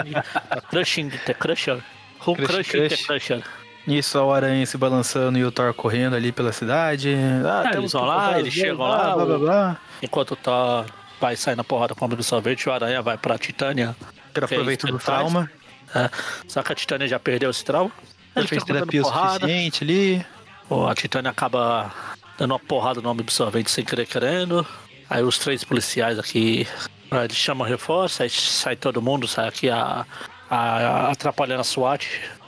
[0.50, 1.78] tá crushing the crusher,
[2.26, 3.06] who Crush, crushing the crush.
[3.06, 3.42] crusher.
[3.86, 7.16] Isso, o Aranha se balançando e o Thor correndo ali pela cidade.
[7.44, 9.76] Ah, É, eles vão lá, eles chegam lá, Blá, blá, o- blá.
[10.02, 10.84] Enquanto tá
[11.18, 13.96] vai sair na porrada com o absorvente, o Aranha vai pra Titânia.
[14.34, 15.50] Que é aproveita isso do trauma.
[15.94, 16.08] É,
[16.46, 17.90] só que a Titânia já perdeu esse trauma.
[18.36, 19.40] Ele fez terapia o porrada.
[19.40, 20.26] suficiente ali.
[20.70, 21.92] A Titânia acaba
[22.38, 24.66] dando uma porrada no homem absorvente sem querer querendo.
[25.08, 26.66] Aí os três policiais aqui,
[27.10, 30.06] ah, eles chamam reforço, aí sai todo mundo, sai aqui a,
[30.48, 32.06] a, atrapalhando a SWAT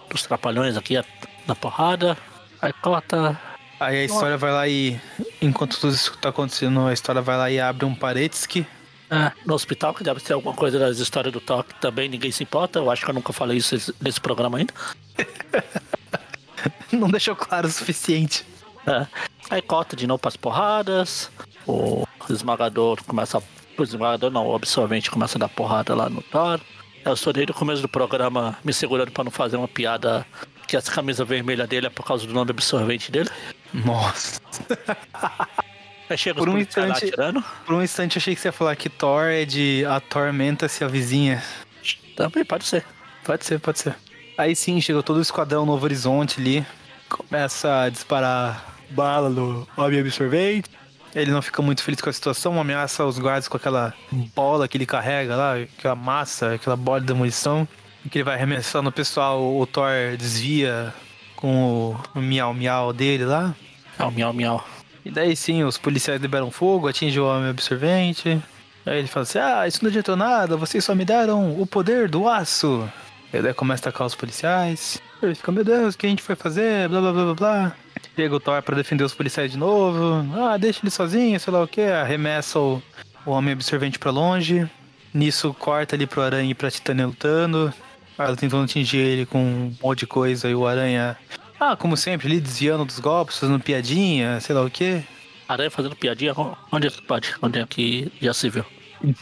[0.08, 1.04] dos trapalhões aqui a-
[1.46, 2.16] na porrada.
[2.60, 3.38] Aí corta.
[3.80, 5.00] Aí a história vai lá e.
[5.40, 8.64] Enquanto tudo isso tá acontecendo, a história vai lá e abre um Paretsky.
[9.10, 12.44] É, no hospital, que deve ter alguma coisa das histórias do toque também, ninguém se
[12.44, 12.78] importa.
[12.78, 14.72] Eu acho que eu nunca falei isso nesse programa ainda.
[16.92, 18.44] Não deixou claro o suficiente.
[18.86, 19.06] É.
[19.50, 21.30] Aí corta de novo pras porradas.
[21.66, 23.38] O esmagador começa.
[23.38, 23.42] a-
[23.78, 26.60] O esmagador não, o absorvente começa a dar porrada lá no Thor.
[27.04, 30.24] Eu estou desde o começo do programa me segurando pra não fazer uma piada
[30.68, 33.28] que essa camisa vermelha dele é por causa do nome absorvente dele.
[33.72, 34.40] Nossa.
[36.08, 37.42] Aí chega Por os um instante- atirando.
[37.64, 40.88] Por um instante eu achei que você ia falar que Thor é de atormenta-se a
[40.88, 41.42] vizinha.
[42.16, 42.84] Também pode ser.
[43.24, 43.94] Pode ser, pode ser.
[44.36, 46.66] Aí sim, chegou todo o esquadrão Novo Horizonte ali.
[47.08, 50.70] Começa a disparar bala no homem absorvente.
[51.14, 53.92] Ele não fica muito feliz com a situação, ameaça os guardas com aquela
[54.34, 57.68] bola que ele carrega lá, aquela massa, aquela bola de demolição.
[58.10, 60.92] Que ele vai arremessando o pessoal, o Thor desvia
[61.36, 63.54] com o miau-miau dele lá.
[63.98, 64.66] É o miau miau.
[65.04, 68.40] E daí sim, os policiais liberam fogo, atinge o homem absorvente.
[68.86, 72.08] Aí ele fala assim: Ah, isso não adiantou nada, vocês só me deram o poder
[72.08, 72.88] do aço.
[73.32, 75.00] E daí começa a atacar os policiais.
[75.22, 76.88] Ele fica, meu Deus, o que a gente foi fazer?
[76.88, 77.76] Blá blá blá blá blá.
[78.14, 80.26] Chega o Thor pra defender os policiais de novo.
[80.38, 81.80] Ah, deixa ele sozinho, sei lá o que.
[81.80, 82.82] Arremessa o,
[83.24, 84.68] o homem absorvente pra longe.
[85.14, 87.72] Nisso corta ali pro Aranha e pra Titânia lutando.
[88.18, 91.16] Ela tentando atingir ele com um monte de coisa e o Aranha.
[91.58, 95.02] Ah, como sempre, ali desviando dos golpes, fazendo piadinha, sei lá o que.
[95.48, 96.34] Aranha fazendo piadinha,
[96.70, 97.34] onde é que pode?
[97.40, 98.64] Onde é que já se viu?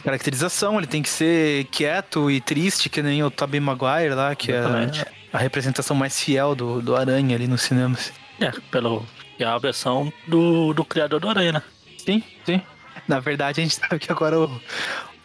[0.03, 4.51] Caracterização, ele tem que ser quieto e triste, que nem o Tobey Maguire lá, que
[4.51, 5.01] Exatamente.
[5.01, 8.11] é a representação mais fiel do, do Aranha ali nos cinemas.
[8.39, 9.05] É, pelo.
[9.39, 11.63] É a versão do, do criador do Aranha, né?
[11.97, 12.61] Sim, sim.
[13.07, 14.61] Na verdade, a gente sabe que agora o,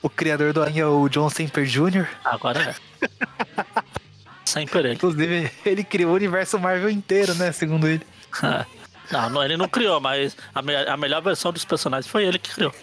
[0.00, 2.06] o criador do Aranha é o John Semper Jr.
[2.24, 2.62] Agora
[3.02, 3.06] é.
[4.44, 4.92] Sempre ele.
[4.94, 7.52] Inclusive, ele criou o universo Marvel inteiro, né?
[7.52, 8.06] Segundo ele.
[9.08, 12.40] Não, não, ele não criou, mas a, me- a melhor versão dos personagens foi ele
[12.40, 12.74] que criou.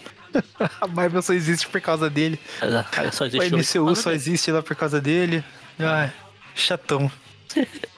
[0.80, 2.38] A Marvel só existe por causa dele.
[2.60, 5.44] Aí só O MCU só existe lá por causa dele.
[5.78, 6.12] Ai,
[6.54, 7.10] chatão.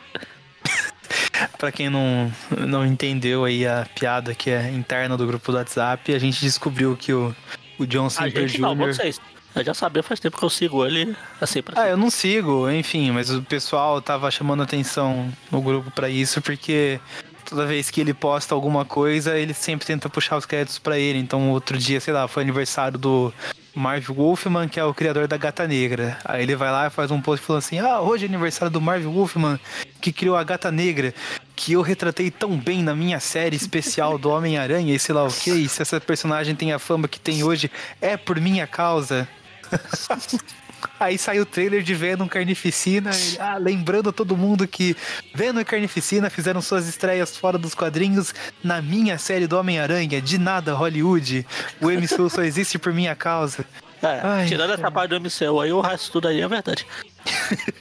[1.59, 2.33] pra quem não,
[2.67, 6.97] não entendeu aí a piada que é interna do grupo do WhatsApp, a gente descobriu
[6.97, 7.35] que o,
[7.79, 8.87] o John A Semper gente não, Jr.
[8.87, 9.21] vocês.
[9.55, 12.71] Eu já sabia faz tempo que eu sigo ele assim pra Ah, eu não sigo,
[12.71, 17.01] enfim, mas o pessoal tava chamando atenção no grupo pra isso porque
[17.47, 21.19] toda vez que ele posta alguma coisa, ele sempre tenta puxar os créditos pra ele.
[21.19, 23.33] Então, outro dia, sei lá, foi aniversário do
[23.75, 26.19] Marv Wolfman, que é o criador da Gata Negra.
[26.25, 28.81] Aí ele vai lá e faz um post falando assim: "Ah, hoje é aniversário do
[28.81, 29.61] Marv Wolfman,
[30.01, 31.15] que criou a Gata Negra,
[31.55, 35.33] que eu retratei tão bem na minha série especial do Homem-Aranha e sei lá o
[35.33, 35.51] que.
[35.51, 39.29] E se essa personagem tem a fama que tem hoje, é por minha causa."
[41.01, 43.11] Aí sai o trailer de Venom Carnificina.
[43.15, 44.97] Ele, ah, lembrando a todo mundo que
[45.35, 50.21] Venom e Carnificina fizeram suas estreias fora dos quadrinhos na minha série do Homem-Aranha.
[50.21, 51.47] De nada, Hollywood.
[51.81, 53.65] O MCU só existe por minha causa.
[54.03, 56.87] É, Ai, tirando essa parte do MCU aí, o resto tudo aí é verdade.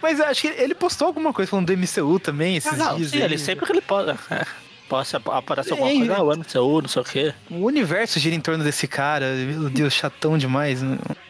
[0.00, 2.96] Mas eu acho que ele postou alguma coisa falando do MCU também esses Ah, não,
[2.96, 3.10] dias.
[3.10, 3.22] sim, aí.
[3.24, 4.10] ele sempre que ele pode.
[4.30, 4.44] É,
[4.92, 6.16] pode aparecer alguma É, coisa, é.
[6.16, 7.34] ah, o MCU, não sei o quê.
[7.50, 9.34] O universo gira em torno desse cara.
[9.34, 10.80] Meu Deus, chatão demais.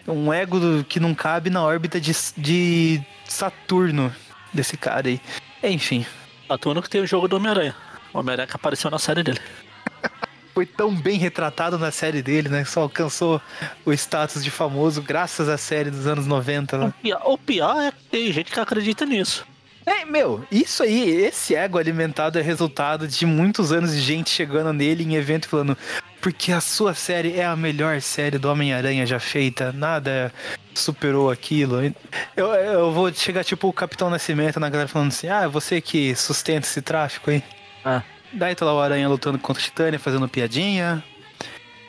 [0.06, 4.12] Um ego que não cabe na órbita de, de Saturno
[4.52, 5.20] desse cara aí.
[5.62, 6.04] Enfim,
[6.48, 7.74] Atuando que tem o jogo do Homem-Aranha.
[8.12, 9.40] O Homem-Aranha que apareceu na série dele.
[10.52, 12.62] foi tão bem retratado na série dele, né?
[12.64, 13.40] Só alcançou
[13.86, 16.86] o status de famoso graças à série dos anos 90 lá.
[16.86, 19.46] O pior, o pior é que tem gente que acredita nisso.
[19.84, 24.72] É, meu, isso aí, esse ego alimentado é resultado de muitos anos de gente chegando
[24.72, 25.76] nele em evento e falando
[26.20, 30.32] porque a sua série é a melhor série do Homem-Aranha já feita, nada
[30.72, 31.78] superou aquilo.
[32.36, 36.14] Eu, eu vou chegar tipo o Capitão Nascimento na galera falando assim, ah, você que
[36.14, 37.42] sustenta esse tráfico aí.
[37.84, 38.02] Ah.
[38.32, 41.02] Daí tá lá o Aranha lutando contra a Titânia, fazendo piadinha.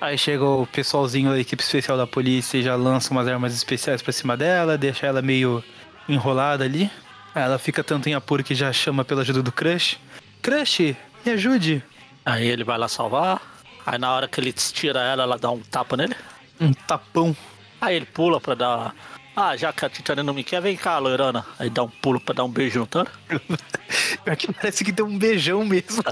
[0.02, 4.02] Aí chega o pessoalzinho da equipe especial da polícia e já lança umas armas especiais
[4.02, 5.64] pra cima dela, deixa ela meio
[6.10, 6.92] enrolada ali.
[7.36, 9.98] Ela fica tanto em apuro que já chama pela ajuda do Crush.
[10.42, 11.84] Crush, me ajude.
[12.26, 13.42] Aí ele vai lá salvar.
[13.86, 16.16] Aí na hora que ele tira ela, ela dá um tapa nele.
[16.62, 17.36] Um tapão.
[17.82, 18.96] Aí ele pula pra dar.
[19.36, 21.46] Ah, já que a Titânia não me quer, vem cá, loirona.
[21.58, 22.88] Aí dá um pulo pra dar um beijo no.
[24.24, 26.04] Pior que parece que tem um beijão mesmo.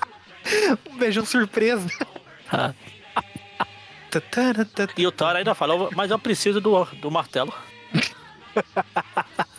[0.88, 1.88] um beijão surpresa.
[2.50, 2.72] Ah.
[4.96, 7.52] E o Thor ainda falou, mas eu preciso do, do martelo.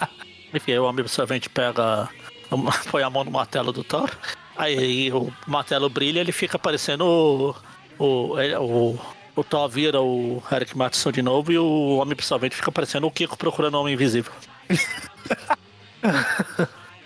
[0.53, 2.07] Enfim, aí o amigo servente pega.
[2.91, 4.09] põe a mão no martelo do Thor.
[4.55, 7.55] Aí o martelo brilha ele fica parecendo o.
[7.99, 8.99] O, ele- o,
[9.35, 13.11] o Thor vira o Eric Matson de novo e o Homem Absorvente fica parecendo o
[13.11, 14.31] Kiko procurando o Homem Invisível.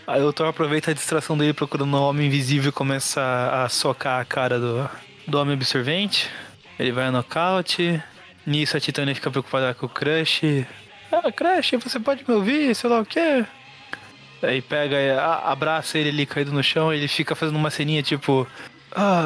[0.06, 3.22] Aí o Thor aproveita a distração dele procurando o Homem Invisível e começa
[3.64, 4.90] a socar a cara do,
[5.28, 6.30] do Homem Absorvente.
[6.80, 8.02] Ele vai a nocaute.
[8.46, 10.66] Nisso a Titânia fica preocupada com o Crush.
[11.24, 12.76] Ah, Crush, você pode me ouvir?
[12.76, 13.46] Sei lá o quê.
[14.42, 14.98] Aí pega,
[15.46, 16.94] abraça ele ali caído no chão.
[16.94, 18.48] Ele fica fazendo uma ceninha tipo:
[18.96, 19.24] Ah,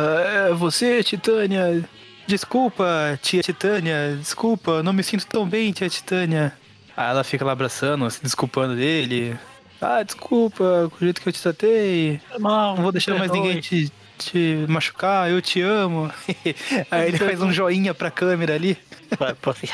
[0.49, 1.83] é você, Titânia.
[2.27, 4.15] Desculpa, tia Titânia.
[4.17, 6.53] Desculpa, não me sinto tão bem, tia Titânia.
[6.95, 9.37] Aí ela fica lá abraçando, se desculpando dele.
[9.81, 12.21] Ah, desculpa, com o jeito que eu te tratei.
[12.39, 16.11] Não, Não vou deixar mais ninguém te, te machucar, eu te amo.
[16.91, 18.77] Aí ele faz um joinha pra câmera ali.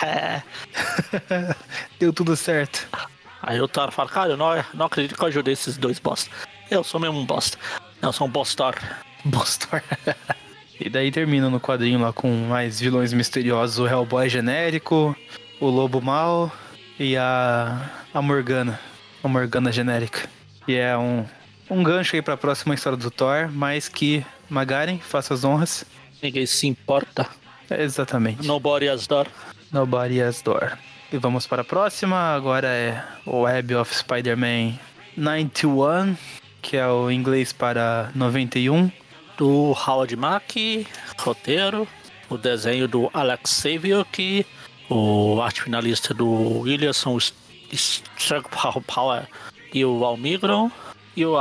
[0.04, 0.41] É.
[2.00, 2.88] Deu tudo certo.
[3.41, 6.30] Aí o Thor fala, cara, eu não, não acredito que eu ajudei esses dois bosta.
[6.69, 7.58] Eu sou mesmo um bosta.
[8.02, 8.76] Eu sou um bostor.
[9.26, 9.82] Bostor.
[10.80, 15.15] e daí termina no quadrinho lá com mais vilões misteriosos: o Hellboy genérico,
[15.60, 16.52] o Lobo Mal
[17.00, 18.80] e a, a Morgana.
[19.23, 20.30] A Morgana genérica.
[20.67, 21.26] E é um,
[21.69, 25.84] um gancho aí pra próxima história do Thor, mas que Magaren faça as honras.
[26.21, 27.28] Ninguém se importa.
[27.69, 28.45] Exatamente.
[28.45, 29.27] Nobody has door.
[29.71, 30.77] Nobody has door.
[31.12, 32.36] E vamos para a próxima.
[32.36, 34.77] Agora é o Web of Spider-Man
[35.15, 36.15] 91,
[36.62, 38.91] que é o inglês para 91.
[39.38, 41.88] Do Howard Mack, roteiro.
[42.30, 44.45] O desenho do Alex Saviok.
[44.89, 47.17] O arte finalista do Williamson
[48.86, 49.27] Power
[49.73, 50.71] e o Almigron.
[51.15, 51.36] E o,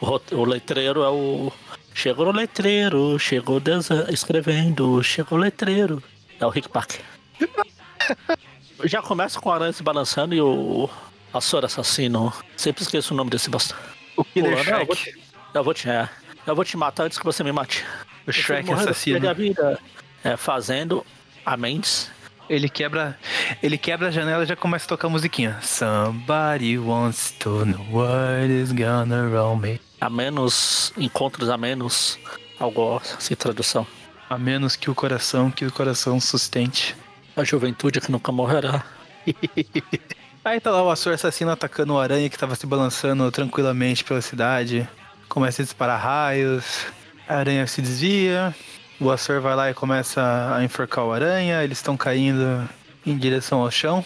[0.00, 1.52] o, o letreiro é o.
[1.94, 6.02] Chegou o letreiro, chegou desa- escrevendo, chegou o letreiro.
[6.40, 6.96] É o Rick Park.
[8.84, 10.90] Já começa com o aranha se balançando e o.
[11.32, 12.32] Açor assassino.
[12.56, 13.74] Sempre esqueço o nome desse bosta.
[14.16, 15.20] O Killer Pulando, eu vou te,
[15.54, 16.08] eu vou te, é,
[16.46, 17.84] eu vou te matar antes que você me mate.
[18.26, 19.34] O Shrek assassino.
[19.34, 19.78] vida.
[20.22, 21.04] É, fazendo
[21.44, 22.10] a Mendes.
[22.48, 23.18] Ele quebra,
[23.62, 25.58] ele quebra a janela e já começa a tocar a musiquinha.
[25.62, 29.80] Somebody wants to know what is gonna roll me.
[30.00, 30.92] A menos.
[30.96, 32.18] Encontros a menos.
[32.60, 33.86] Algo assim, tradução.
[34.28, 36.94] A menos que o coração, que o coração sustente.
[37.34, 38.84] A juventude que nunca morrerá.
[40.44, 44.20] Aí tá lá o Açor assassino atacando o aranha que tava se balançando tranquilamente pela
[44.20, 44.86] cidade.
[45.26, 46.84] Começa a disparar raios.
[47.26, 48.54] A aranha se desvia.
[49.00, 51.62] O Açor vai lá e começa a enforcar o aranha.
[51.62, 52.68] Eles estão caindo
[53.04, 54.04] em direção ao chão.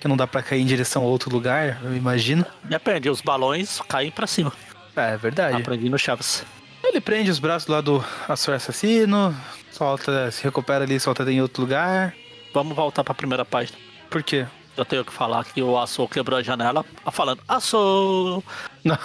[0.00, 2.46] Que não dá pra cair em direção a outro lugar, eu imagino.
[2.62, 4.52] Depende, os balões caem pra cima.
[4.94, 5.60] É, é verdade.
[5.60, 6.44] Aprendi no Chaves.
[6.84, 9.34] Ele prende os braços lá do Açor assassino.
[9.72, 12.14] Solta, se recupera ali, solta em outro lugar.
[12.54, 13.76] Vamos voltar pra primeira página.
[14.08, 14.46] Por quê?
[14.76, 18.42] Eu tenho que falar que o Açor quebrou a janela falando Açor!
[18.84, 18.98] Não.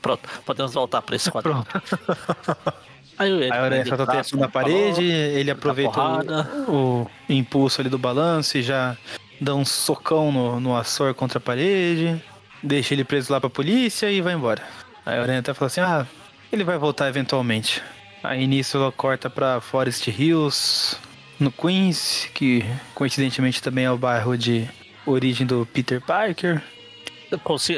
[0.00, 1.52] Pronto, podemos voltar pra esse quadro.
[1.52, 2.74] Pronto.
[3.18, 4.82] Aí a aranha o braço, tempo na como falou.
[4.82, 6.50] parede, ele aproveita porrada.
[6.68, 8.96] o, o impulso ali do balanço e já
[9.40, 12.22] dá um socão no, no Açor contra a parede,
[12.62, 14.62] deixa ele preso lá pra polícia e vai embora.
[15.04, 16.06] Aí a Aranha até fala assim: ah,
[16.52, 17.82] ele vai voltar eventualmente.
[18.22, 20.96] Aí nisso ela corta pra Forest Hills,
[21.40, 24.68] no Queens, que coincidentemente também é o bairro de
[25.04, 26.62] origem do Peter Parker.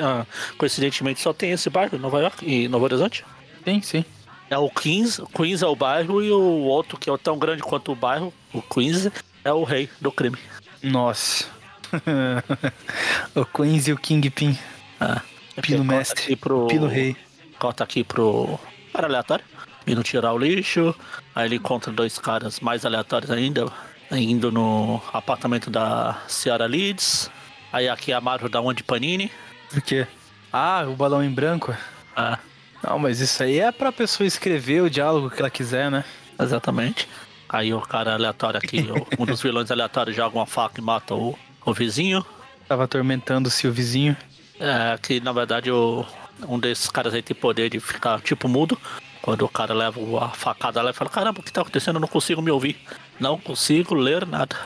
[0.02, 0.26] Ah,
[0.58, 3.24] Coincidentemente só tem esse bairro, Nova York e Novo Horizonte.
[3.64, 4.04] Sim, sim.
[4.50, 7.62] É o Queens, o Queens é o bairro e o outro que é tão grande
[7.62, 9.08] quanto o bairro, o Queens,
[9.44, 10.38] é o rei do crime.
[10.82, 11.46] Nossa.
[13.34, 14.56] o Queens e o Kingpin.
[15.00, 15.20] Ah,
[15.62, 16.36] Pino mestre.
[16.36, 17.16] pro- Pino rei.
[17.58, 18.58] Corta aqui pro
[18.92, 19.44] cara aleatório,
[19.86, 20.94] indo tirar o lixo.
[21.34, 23.66] Aí ele encontra dois caras mais aleatórios ainda,
[24.12, 27.30] indo no apartamento da Ciara Leeds.
[27.72, 29.30] Aí aqui é a Marvel da Onde Panini.
[29.70, 30.06] Por quê?
[30.52, 31.74] Ah, o balão em branco?
[32.14, 32.38] Ah,
[32.86, 36.04] Não, mas isso aí é pra pessoa escrever o diálogo que ela quiser, né?
[36.40, 37.08] exatamente.
[37.48, 38.84] Aí o cara aleatório aqui,
[39.18, 42.24] um dos vilões aleatórios joga uma faca e mata o, o vizinho.
[42.66, 44.16] Tava atormentando-se o vizinho.
[44.58, 46.04] É, que na verdade o,
[46.48, 48.78] um desses caras aí tem poder de ficar tipo mudo.
[49.22, 51.96] Quando o cara leva a facada lá e fala, caramba, o que tá acontecendo?
[51.96, 52.76] Eu não consigo me ouvir.
[53.18, 54.56] Não consigo ler nada.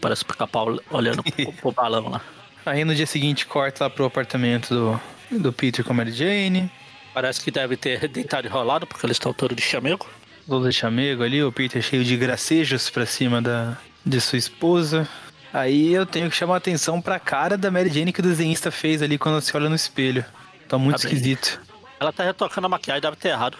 [0.00, 2.20] Parece pica-pau olhando pro, pro balão lá.
[2.64, 5.00] Aí no dia seguinte corta lá pro apartamento do,
[5.38, 6.70] do Peter com a Mary Jane.
[7.16, 10.06] Parece que deve ter deitado e rolado, porque eles estão todos de chamego.
[10.46, 15.08] Lula de chamego ali, o Peter cheio de gracejos pra cima da, de sua esposa.
[15.50, 18.70] Aí eu tenho que chamar a atenção pra cara da Mary Jane que o desenhista
[18.70, 20.26] fez ali quando se olha no espelho.
[20.68, 21.58] Tá muito Tá esquisito.
[21.98, 23.56] Ela tá retocando a maquiagem, deve ter errado.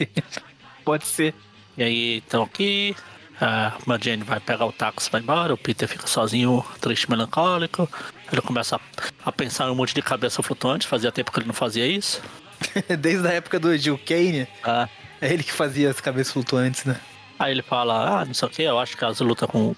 [0.82, 1.34] Pode ser.
[1.76, 2.96] E aí, então aqui,
[3.38, 7.10] a Mary Jane vai pegar o táxi e vai embora, o Peter fica sozinho, triste,
[7.10, 7.86] melancólico.
[8.32, 8.80] Ele começa a,
[9.26, 12.22] a pensar em um monte de cabeça flutuante, fazia tempo que ele não fazia isso.
[12.98, 14.88] Desde a época do Jill Kane, Ah,
[15.20, 16.96] é ele que fazia as cabeças flutuantes, né?
[17.38, 19.74] Aí ele fala, ah, não sei o que, eu acho que as lutas com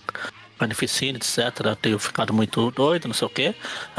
[0.58, 3.46] Carnificina, etc, tenho ficado muito doido, não sei o que.
[3.46, 3.54] Aí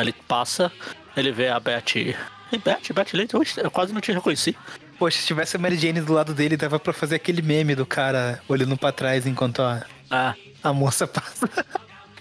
[0.06, 0.72] ele passa,
[1.18, 1.96] ele vê a Beth.
[1.96, 2.16] Ei,
[2.64, 4.56] Beth, Beth Leite, eu quase não te reconheci.
[5.00, 7.86] Poxa, se tivesse a Mary Jane do lado dele, dava pra fazer aquele meme do
[7.86, 11.50] cara olhando pra trás enquanto a, Ah, a moça passa.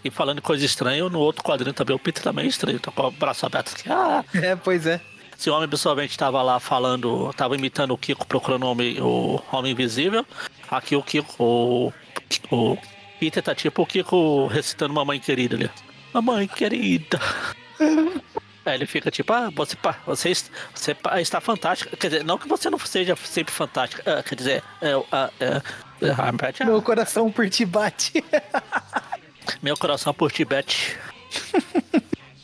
[0.05, 3.03] e falando coisa estranha, no outro quadrinho também o Peter também é estranho, tá com
[3.07, 3.89] o braço aberto aqui.
[3.91, 5.01] Ah, é, pois é.
[5.45, 9.43] Se o homem absorvente tava lá falando, tava imitando o Kiko procurando o homem, o
[9.53, 10.25] homem invisível,
[10.71, 11.93] aqui o Kiko, o,
[12.51, 12.79] o
[13.21, 15.71] Peter tá tipo o Kiko recitando Mamãe Querida ali.
[16.15, 17.21] Mamãe Querida.
[18.65, 19.77] Aí ele fica tipo, ah, você,
[20.07, 20.35] você,
[20.75, 21.95] você está fantástica.
[21.95, 24.03] Quer dizer, não que você não seja sempre fantástica.
[24.11, 25.61] ah, quer dizer, é, ah, é, é,
[26.11, 28.25] ah, Meu coração por ti bate.
[29.63, 30.97] meu coração por ti, Beth.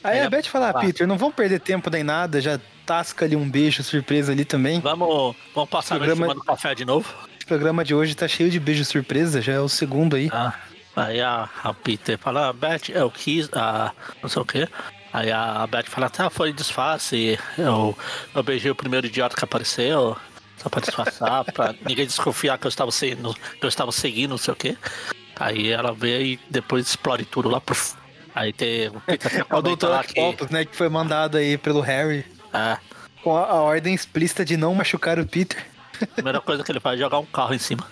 [0.05, 0.81] Aí a Beth fala, Ah.
[0.81, 4.81] Peter, não vamos perder tempo nem nada, já tasca ali um beijo surpresa ali também.
[4.81, 7.15] Vamos, vamos passar no Programa- do café de novo.
[7.41, 10.29] O programa de hoje tá cheio de beijo surpresa, já é o segundo aí.
[10.33, 10.55] Ah,
[10.97, 14.69] aí a, a Peter fala, Beth, eu quis, ah, não sei o quê.
[15.13, 17.39] Aí a Beth fala, tá, foi disfarce.
[17.57, 17.97] Eu,
[18.35, 20.17] eu beijei o primeiro idiota que apareceu.
[20.57, 24.39] Só pra disfarçar, pra ninguém desconfiar que eu estava seguindo, que eu estava seguindo, não
[24.39, 24.77] sei o quê.
[25.39, 27.61] Aí ela vê e depois explode tudo lá.
[27.61, 27.95] Puf.
[28.35, 29.01] Aí tem o
[29.49, 29.87] É o Dr.
[29.87, 30.21] lá que.
[30.21, 32.25] Octopus, né, que foi mandado aí pelo Harry
[33.23, 35.65] com a, a ordem explícita de não machucar o Peter.
[36.03, 37.87] a primeira coisa que ele faz é jogar um carro em cima.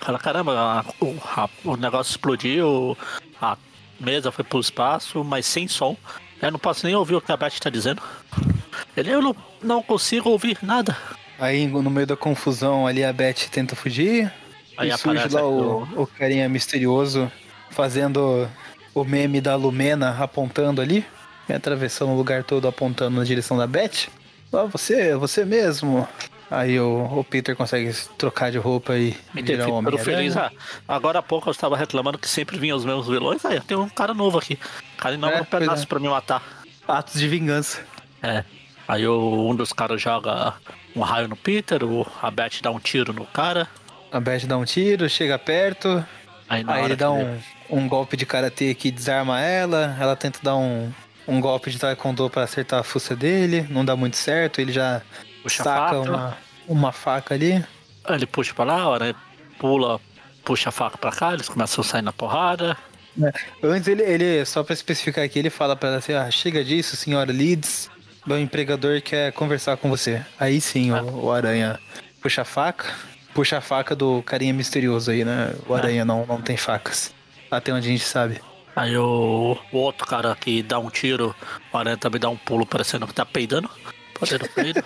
[0.00, 2.96] Fala, caramba, o, a- o negócio explodiu,
[3.40, 3.56] a
[3.98, 5.96] mesa foi pro espaço, mas sem som.
[6.42, 8.02] Eu não posso nem ouvir o que a Beth tá dizendo.
[8.96, 10.96] Ele, eu não, não consigo ouvir nada.
[11.38, 14.30] Aí no meio da confusão ali a Beth tenta fugir.
[14.76, 17.30] Aí e surge lá o, o carinha misterioso
[17.70, 18.48] fazendo
[18.94, 21.04] o meme da Lumena apontando ali.
[21.48, 24.08] E atravessando o lugar todo apontando na direção da Beth.
[24.52, 26.06] Ó, você, você mesmo.
[26.50, 30.36] Aí o, o Peter consegue trocar de roupa e Me virar um todo feliz.
[30.36, 30.50] Ah,
[30.86, 33.44] agora há pouco eu estava reclamando que sempre vinham os mesmos vilões.
[33.44, 34.58] Aí tem um cara novo aqui.
[34.98, 35.86] Cara enorme É, pois pedaço é.
[35.86, 36.42] pra me matar.
[36.86, 37.80] Atos de vingança.
[38.22, 38.44] É.
[38.86, 40.54] Aí o- um dos caras joga
[40.94, 43.66] um raio no Peter, o, a Beth dá um tiro no cara.
[44.12, 46.04] A Beth dá um tiro, chega perto.
[46.48, 47.38] Aí, Aí ele dá um,
[47.70, 49.96] um golpe de karatê que desarma ela.
[49.98, 50.92] Ela tenta dar um,
[51.26, 53.66] um golpe de taekwondo pra acertar a fuça dele.
[53.70, 54.60] Não dá muito certo.
[54.60, 55.02] Ele já
[55.42, 57.64] Puxa saca uma, uma faca ali.
[58.04, 59.16] Aí ele puxa pra lá, hora ele
[59.58, 60.00] pula,
[60.44, 62.76] puxa a faca pra cá, eles começam a sair na porrada.
[63.62, 66.96] Antes ele, ele só pra especificar aqui, ele fala pra ela assim: ah, chega disso,
[66.96, 67.90] senhora Leeds.
[68.26, 70.24] Meu empregador quer conversar com você.
[70.40, 71.78] Aí sim, o, o aranha
[72.22, 72.92] puxa a faca.
[73.34, 75.52] Puxa a faca do carinha misterioso aí, né?
[75.68, 77.12] O aranha não, não tem facas.
[77.50, 78.40] Até onde a gente sabe.
[78.76, 81.34] Aí o, o outro cara que dá um tiro,
[81.72, 83.70] o aranha também dá um pulo parecendo que tá peidando.
[84.18, 84.82] Podendo peido.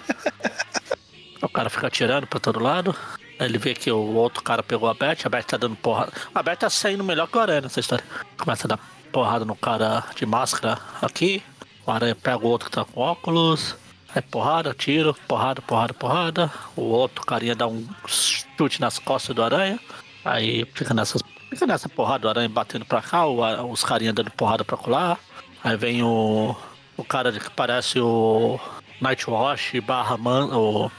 [1.41, 2.95] o cara fica atirando pra todo lado.
[3.39, 6.09] Aí ele vê que o outro cara pegou a Beth, a Beth tá dando porra.
[6.35, 8.05] A Beth tá saindo melhor que o aranha nessa história.
[8.37, 8.81] Começa a dar
[9.13, 11.43] porrada no cara de máscara aqui.
[11.87, 13.77] O aranha pega o outro que tá com óculos.
[14.15, 16.53] Aí porrada, tiro, porrada, porrada, porrada.
[16.75, 19.79] O outro carinha dá um chute nas costas do aranha.
[20.25, 21.19] Aí fica nessa,
[21.51, 25.19] fica nessa porrada, o aranha batendo pra cá, o, os carinha dando porrada pra colar.
[25.63, 26.57] Aí vem o,
[26.97, 28.59] o cara que parece o
[29.01, 30.91] Nightwatch barra man, o,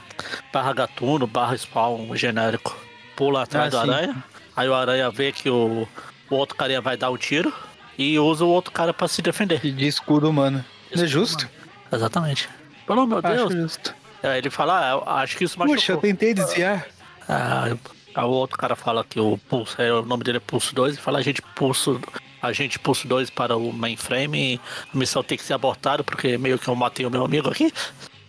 [0.52, 2.76] barra gatuno, barra spawn genérico.
[3.16, 3.94] Pula atrás ah, do sim.
[3.94, 4.24] aranha.
[4.56, 5.86] Aí o aranha vê que o,
[6.30, 7.52] o outro carinha vai dar o um tiro
[7.96, 9.60] e usa o outro cara pra se defender.
[9.60, 10.64] De escudo humano.
[10.94, 11.42] Não é justo?
[11.42, 11.60] Humano.
[11.92, 12.48] Exatamente.
[12.86, 13.50] Pelo meu Deus.
[13.50, 13.94] Acho justo.
[14.22, 15.76] Aí ele fala, ah, acho que isso machucou.
[15.76, 16.86] Puxa, eu tentei desviar.
[17.28, 17.76] Ah,
[18.20, 20.96] Aí o outro cara fala que o Pulso, é, o nome dele é Pulso 2,
[20.96, 21.98] e fala a gente Pulso,
[22.42, 24.60] a gente Pulso 2 para o mainframe,
[24.92, 27.72] a missão tem que ser abortada, porque meio que eu matei o meu amigo aqui.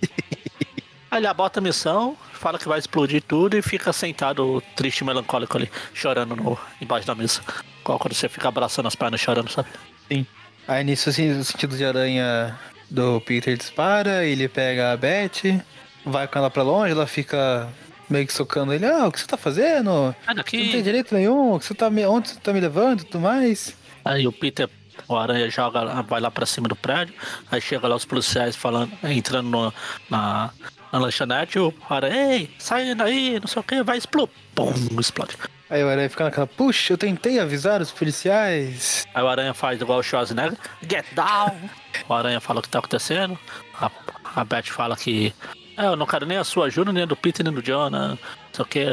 [1.11, 5.03] Aí ele aborta a missão, fala que vai explodir tudo e fica sentado triste e
[5.03, 7.41] melancólico ali, chorando no, embaixo da mesa.
[7.83, 9.67] Qual quando você fica abraçando as pernas chorando, sabe?
[10.09, 10.25] Sim.
[10.69, 12.57] Aí nisso assim, o sentido de aranha
[12.89, 15.61] do Peter dispara, ele pega a Beth,
[16.05, 17.67] vai com ela pra longe, ela fica
[18.11, 18.85] meio que socando ele.
[18.85, 20.15] Ah, o que você tá fazendo?
[20.25, 20.57] Sai daqui.
[20.57, 21.57] Você não tem direito nenhum.
[21.59, 22.05] Que você tá me...
[22.05, 23.75] Onde você tá me levando e tudo mais?
[24.03, 24.69] Aí o Peter,
[25.07, 27.13] o Aranha joga, vai lá pra cima do prédio.
[27.51, 29.73] Aí chega lá os policiais falando, entrando no,
[30.09, 30.51] na,
[30.91, 31.59] na lanchonete.
[31.59, 34.35] O Aranha, ei, sai daí, não sei o que, vai explodir.
[34.55, 35.37] Pum, explode.
[35.69, 39.07] Aí o Aranha fica naquela, puxa, eu tentei avisar os policiais.
[39.13, 41.55] Aí o Aranha faz igual o Schwarzenegger, get down.
[42.09, 43.39] o Aranha fala o que tá acontecendo.
[43.79, 43.89] A,
[44.35, 45.33] a Beth fala que
[45.81, 48.17] é, eu não quero nem a sua ajuda, nem a do Peter, nem do Jonah.
[48.53, 48.85] Só que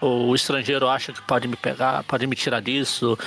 [0.00, 3.18] o estrangeiro acha que pode me pegar, pode me tirar disso,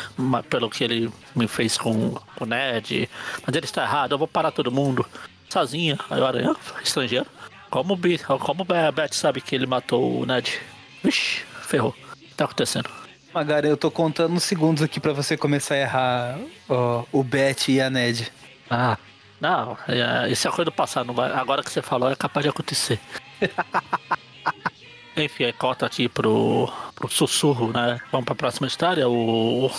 [0.50, 3.10] pelo que ele me fez com, com o Ned.
[3.46, 5.06] Mas ele está errado, eu vou parar todo mundo.
[5.50, 5.98] Sozinha.
[6.10, 7.26] Aí o Aranha, estrangeiro.
[7.70, 7.98] Como,
[8.40, 10.60] como a Beth sabe que ele matou o Ned?
[11.04, 11.92] Vixe, ferrou.
[11.92, 12.90] O que tá acontecendo?
[13.34, 17.70] Magari, eu tô contando uns segundos aqui para você começar a errar ó, o Beth
[17.70, 18.32] e a Ned.
[18.70, 18.98] Ah,
[19.42, 21.12] não, é, isso é coisa do passado.
[21.14, 23.00] Vai, agora que você falou, é capaz de acontecer.
[25.18, 28.00] Enfim, aí corta aqui pro, pro sussurro, né?
[28.12, 29.10] Vamos pra próxima história.
[29.10, 29.72] O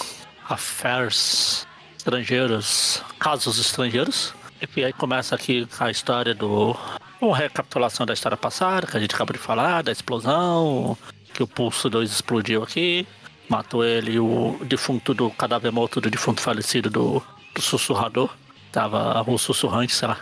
[0.48, 1.64] Affairs
[1.96, 4.34] Estrangeiros, Casos Estrangeiros.
[4.60, 6.76] Enfim, aí começa aqui a história do.
[7.20, 10.98] Uma recapitulação da história passada, que a gente acabou de falar, da explosão,
[11.32, 13.06] que o Pulso 2 explodiu aqui,
[13.48, 17.22] matou ele, o defunto do cadáver morto do defunto falecido do,
[17.54, 18.28] do sussurrador.
[18.72, 20.18] Tava o sussurrante, sei lá.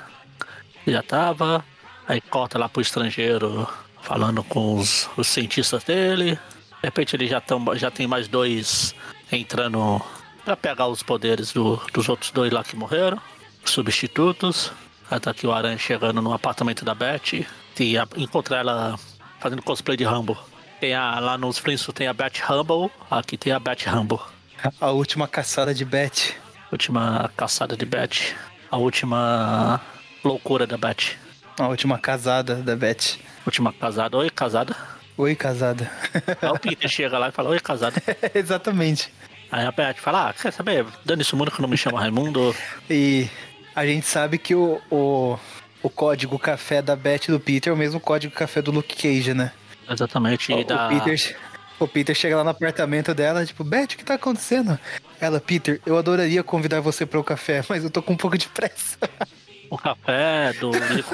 [0.86, 1.64] Já tava.
[2.06, 3.68] Aí corta lá pro estrangeiro
[4.02, 6.34] falando com os, os cientistas dele.
[6.34, 6.38] De
[6.82, 8.94] repente ele já, tão, já tem mais dois
[9.30, 10.02] entrando
[10.44, 13.20] para pegar os poderes do, dos outros dois lá que morreram.
[13.64, 14.72] Substitutos.
[15.08, 17.46] Aí tá aqui o Aranha chegando no apartamento da Beth.
[17.78, 18.98] E a, encontra ela
[19.38, 20.36] fazendo cosplay de Rambo.
[20.80, 24.20] Tem a, lá nos Flintstones tem a Beth Rumble, aqui tem a Beth Rumble.
[24.80, 26.34] A última caçada de Beth.
[26.72, 28.34] Última caçada de Beth.
[28.70, 29.80] A última
[30.24, 31.16] loucura da Beth.
[31.58, 33.18] A última casada da Beth.
[33.44, 34.16] Última casada.
[34.16, 34.76] Oi, casada.
[35.16, 35.90] Oi, casada.
[36.40, 38.00] Aí o Peter chega lá e fala, oi, casada.
[38.34, 39.12] Exatamente.
[39.50, 40.86] Aí a Beth fala, ah, quer saber?
[41.04, 42.54] Dane esse mundo que não me chama Raimundo.
[42.88, 43.28] E
[43.74, 45.38] a gente sabe que o, o,
[45.82, 48.96] o código café da Beth e do Peter é o mesmo código café do Luke
[48.96, 49.52] Cage, né?
[49.88, 50.52] Exatamente.
[50.52, 50.86] O, da...
[50.86, 51.36] o, Peter,
[51.80, 54.78] o Peter chega lá no apartamento dela, tipo, Beth, o que tá acontecendo?
[55.18, 58.36] Ela, Peter, eu adoraria convidar você para o café, mas eu tô com um pouco
[58.36, 58.98] de pressa.
[59.70, 60.70] O café do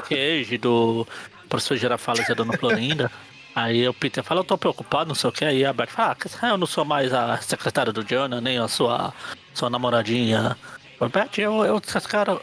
[0.09, 1.07] Cage, do
[1.47, 3.09] professor Girafales e a dona Florinda.
[3.55, 5.45] Aí o Peter fala, eu tô preocupado, não sei o que.
[5.45, 8.67] Aí a Beth fala, ah, eu não sou mais a secretária do Jonah, nem a
[8.67, 9.13] sua,
[9.53, 10.57] sua namoradinha.
[10.99, 12.39] Beth, eu, eu, esse cara...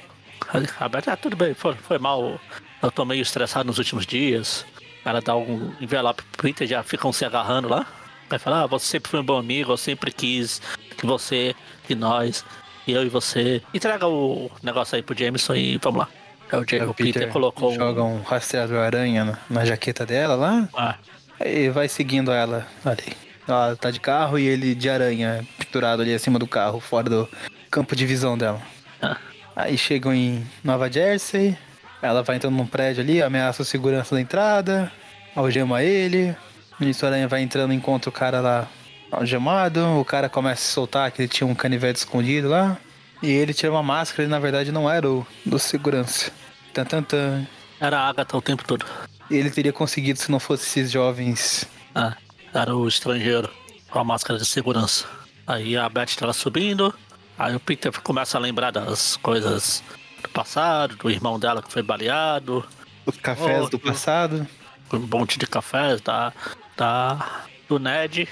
[0.81, 2.41] A Beth, ah, tudo bem, foi, foi mal.
[2.83, 4.65] Eu tô meio estressado nos últimos dias.
[5.05, 7.87] Ela dá um envelope pro Peter, já ficam se agarrando lá.
[8.29, 10.61] Vai falar, ah, você sempre foi um bom amigo, eu sempre quis
[10.97, 11.55] que você
[11.89, 12.45] e nós,
[12.87, 13.63] e eu e você.
[13.73, 16.09] Entrega o negócio aí pro Jameson e vamos lá.
[16.51, 16.61] É o,
[16.91, 17.75] o Peter, Peter, colocou.
[17.75, 20.69] Joga um rastreador aranha na, na jaqueta dela lá.
[20.77, 20.97] Ah.
[21.41, 23.13] Aí vai seguindo ela ali.
[23.47, 27.29] Ela tá de carro e ele de aranha, pinturado ali acima do carro, fora do
[27.71, 28.61] campo de visão dela.
[29.03, 29.17] Ah.
[29.57, 31.57] Aí chegam em Nova Jersey.
[32.01, 34.93] Ela vai entrando num prédio ali, ameaça o segurança da entrada,
[35.35, 36.37] algema ele.
[36.79, 38.69] O ministro Aranha vai entrando, encontra o cara lá
[39.11, 42.77] algemado, o cara começa a soltar que ele tinha um canivete escondido lá.
[43.23, 46.33] E ele tira uma máscara e na verdade não era o do segurança.
[46.73, 47.47] Tan, tan, tan.
[47.81, 48.85] Era a Agatha o tempo todo.
[49.31, 51.65] E ele teria conseguido se não fosse esses jovens.
[51.95, 52.17] Ah,
[52.53, 53.49] era o estrangeiro
[53.89, 55.07] com a máscara de segurança.
[55.47, 56.93] Aí a Beth tá lá subindo.
[57.39, 59.83] Aí o Peter começa a lembrar das coisas
[60.23, 62.65] do passado, do irmão dela que foi baleado.
[63.07, 64.47] Os cafés oh, do passado.
[64.93, 66.33] Um monte de cafés da,
[66.77, 68.29] da, do Ned.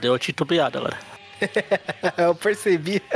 [0.00, 0.98] Deu titubeada agora.
[2.16, 3.02] Eu percebi.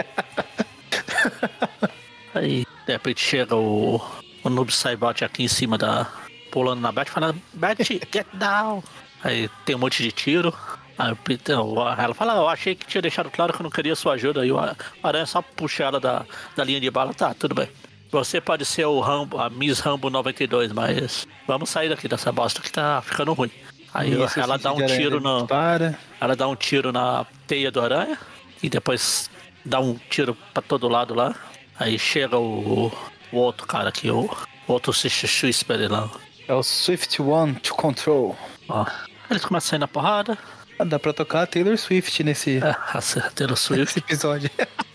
[2.35, 4.01] Aí, de repente, chega o,
[4.45, 6.07] o Noob Saibot aqui em cima da.
[6.51, 7.77] pulando na Beth, falando: Beth,
[8.12, 8.83] get down!
[9.24, 10.53] Aí tem um monte de tiro.
[10.99, 13.70] Aí o Peter- o- ela fala: Eu achei que tinha deixado claro que eu não
[13.70, 14.43] queria sua ajuda.
[14.43, 14.59] Aí o
[15.03, 16.24] Aranha só puxa ela da,
[16.55, 17.14] da linha de bala.
[17.14, 17.68] Tá, tudo bem.
[18.11, 22.62] Você pode ser o Rambo, a Miss Rambo 92, mas vamos sair daqui dessa bosta
[22.62, 23.51] que tá ficando ruim.
[23.97, 25.47] Aí ela dá um tiro no.
[25.47, 25.99] Para.
[26.20, 28.18] Ela dá um tiro na teia do aranha
[28.62, 29.30] e depois
[29.64, 31.34] dá um tiro pra todo lado lá.
[31.78, 32.92] Aí chega o,
[33.32, 34.24] o outro cara aqui, o,
[34.68, 36.11] o outro Whisper lá.
[36.47, 38.36] É o Swift One to Control.
[38.68, 38.84] Ó.
[39.30, 40.36] Eles começam a sair na porrada.
[40.78, 44.51] Ah, dá pra tocar a Taylor Swift nesse, É, a Taylor nesse Swift, episódio.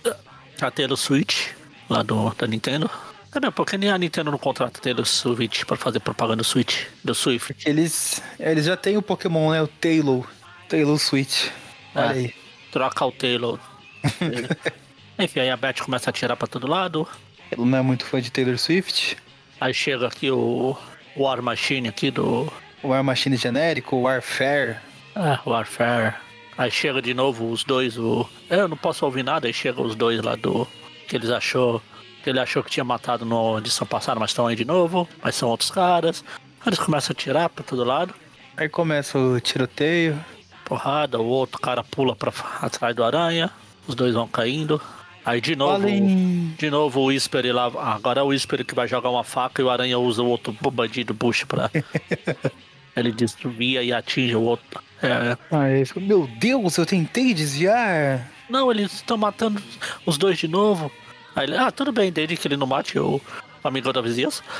[0.61, 1.49] a Taylor Switch
[1.89, 2.89] lá do, da Nintendo.
[3.31, 6.85] Também, porque nem a Nintendo não contrata a Taylor Switch pra fazer propaganda do Switch,
[7.03, 7.55] do Swift.
[7.65, 9.61] Eles, eles já têm o Pokémon, né?
[9.61, 10.27] O Taylor.
[10.67, 11.47] Taylor Switch.
[11.95, 12.09] Olha É.
[12.09, 12.33] aí.
[12.71, 13.57] Troca o Taylor.
[15.19, 17.07] Enfim, aí a Beth começa a atirar pra todo lado.
[17.51, 19.17] Ele não é muito fã de Taylor Swift.
[19.59, 20.75] Aí chega aqui o,
[21.15, 22.51] o War Machine aqui do,
[22.81, 24.77] O War Machine genérico, o Warfare.
[25.15, 26.15] É, Warfare.
[26.57, 28.27] Aí chega de novo os dois, o.
[28.49, 30.67] Eu não posso ouvir nada, aí chega os dois lá do.
[31.07, 31.81] Que eles achou.
[32.23, 35.07] Que ele achou que tinha matado no edição passada, mas estão aí de novo.
[35.23, 36.23] Mas são outros caras.
[36.65, 38.13] Eles começam a tirar pra todo lado.
[38.55, 40.23] Aí começa o tiroteio.
[40.65, 43.49] Porrada, o outro cara pula pra atrás do aranha.
[43.87, 44.79] Os dois vão caindo.
[45.25, 45.87] Aí de novo.
[46.57, 47.65] De novo o Whisper lá.
[47.93, 50.55] Agora é o Whisper que vai jogar uma faca e o aranha usa o outro
[50.71, 51.69] bandido Bush pra.
[52.95, 54.81] ele desvia e atinge o outro.
[55.01, 58.29] É, Aí meu Deus, eu tentei desviar.
[58.49, 59.61] Não, eles estão matando
[60.05, 60.91] os dois de novo.
[61.35, 63.19] Aí ele, ah, tudo bem, desde que ele não mate o
[63.63, 64.43] amigo da vizinhança.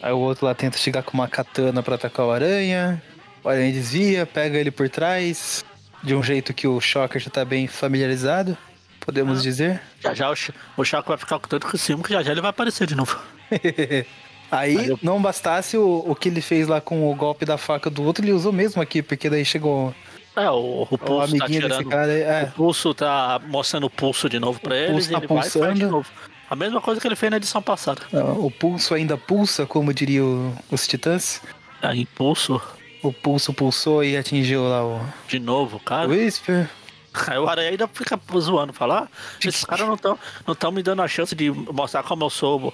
[0.00, 3.02] Aí o outro lá tenta chegar com uma katana pra atacar o aranha.
[3.42, 5.64] O aranha desvia, pega ele por trás.
[6.02, 8.56] De um jeito que o Shocker já tá bem familiarizado,
[9.00, 9.82] podemos dizer.
[9.98, 10.34] Já já o,
[10.76, 13.18] o Chaco vai ficar com tanto cima que já já ele vai aparecer de novo.
[14.50, 18.02] Aí, não bastasse o, o que ele fez lá com o golpe da faca do
[18.02, 19.94] outro, ele usou mesmo aqui, porque daí chegou
[20.40, 21.88] É, o, o o pulso tá amiguinho desse tirando.
[21.90, 22.12] cara.
[22.12, 25.38] É, O pulso tá mostrando o pulso de novo pra eles pulso tá ele vai
[25.38, 25.90] e faz de pulsando.
[25.90, 26.08] novo.
[26.50, 28.00] A mesma coisa que ele fez na edição passada.
[28.38, 31.42] o pulso ainda pulsa, como diriam os titãs.
[31.82, 32.60] Aí, pulso
[33.02, 36.08] O pulso pulsou e atingiu lá o de novo, cara.
[36.08, 36.68] Whisper.
[37.26, 39.08] Aí o Aranha ainda fica zoando, falar, ah,
[39.44, 42.72] esses caras não estão não tão me dando a chance de mostrar como eu sou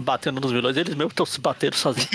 [0.00, 2.08] batendo nos vilões, eles mesmos estão se batendo sozinhos.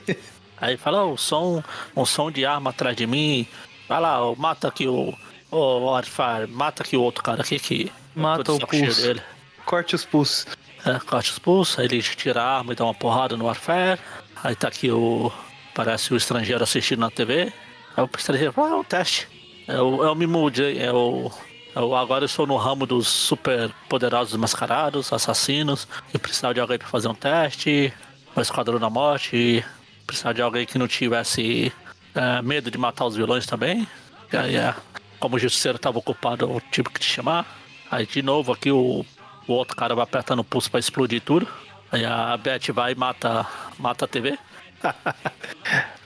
[0.60, 1.62] Aí fala, "Ó, o som,
[1.94, 3.46] um som de arma atrás de mim.
[3.88, 5.14] Vai lá, ó, mata aqui o.
[5.50, 7.92] Ô, Warfare, mata aqui o outro cara aqui que.
[8.16, 9.02] eu Mata o pulso.
[9.02, 9.22] dele.
[9.64, 10.46] Corte os pulsos.
[10.84, 14.00] É, corta os pulsos, aí ele tira a arma e dá uma porrada no Warfare.
[14.42, 15.30] Aí tá aqui o.
[15.74, 17.52] Parece o estrangeiro assistindo na TV.
[17.96, 19.28] Aí o estrangeiro fala, ah, é um teste.
[19.68, 21.30] É o, é o Mimude, é o,
[21.74, 21.94] é o.
[21.94, 25.86] Agora eu estou no ramo dos super poderosos mascarados, assassinos.
[26.12, 27.92] E precisava de alguém pra fazer um teste.
[28.34, 29.64] O Esquadrão da Morte.
[30.06, 31.72] Precisava de alguém que não tivesse
[32.16, 33.86] é, medo de matar os vilões também.
[34.32, 34.74] E aí, é,
[35.20, 37.46] como o justiceiro estava ocupado, eu tive que te chamar.
[37.90, 39.04] Aí de novo aqui o,
[39.46, 41.46] o outro cara vai apertando o pulso pra explodir tudo.
[41.92, 43.46] Aí a Beth vai e mata,
[43.78, 44.38] mata a TV.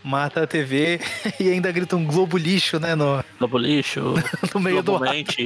[0.02, 0.98] Mata a TV
[1.38, 2.94] e ainda grita um globo lixo, né?
[2.94, 4.14] No, Lobo lixo,
[4.54, 5.44] no meio do globalmente.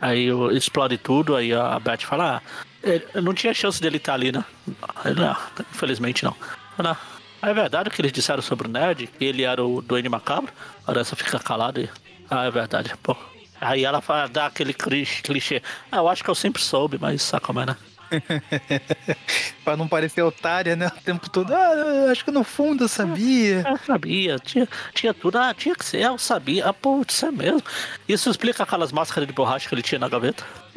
[0.00, 2.42] Aí explode tudo, aí a Beth fala,
[2.84, 4.44] ah, não tinha chance dele estar ali, né?
[5.04, 5.36] Ele, não,
[5.72, 6.34] infelizmente não.
[6.76, 6.96] "Ah,
[7.50, 10.52] é verdade o que eles disseram sobre o Nerd, que ele era o Duende Macabro?
[10.86, 11.88] A Aranha fica calada e.
[12.30, 13.16] Ah, é verdade, pô.
[13.60, 15.62] Aí ela fala, dá aquele clichê.
[15.90, 17.76] Ah, eu acho que eu sempre soube, mas sabe como é, né?
[19.64, 20.86] pra não parecer otária, né?
[20.88, 21.52] O tempo todo.
[21.54, 23.64] Ah, eu acho que no fundo eu sabia.
[23.68, 25.38] Eu sabia, tinha, tinha tudo.
[25.38, 26.66] Ah, tinha que ser, eu sabia.
[26.66, 27.62] Ah, putz, é mesmo.
[28.08, 30.44] Isso explica aquelas máscaras de borracha que ele tinha na gaveta.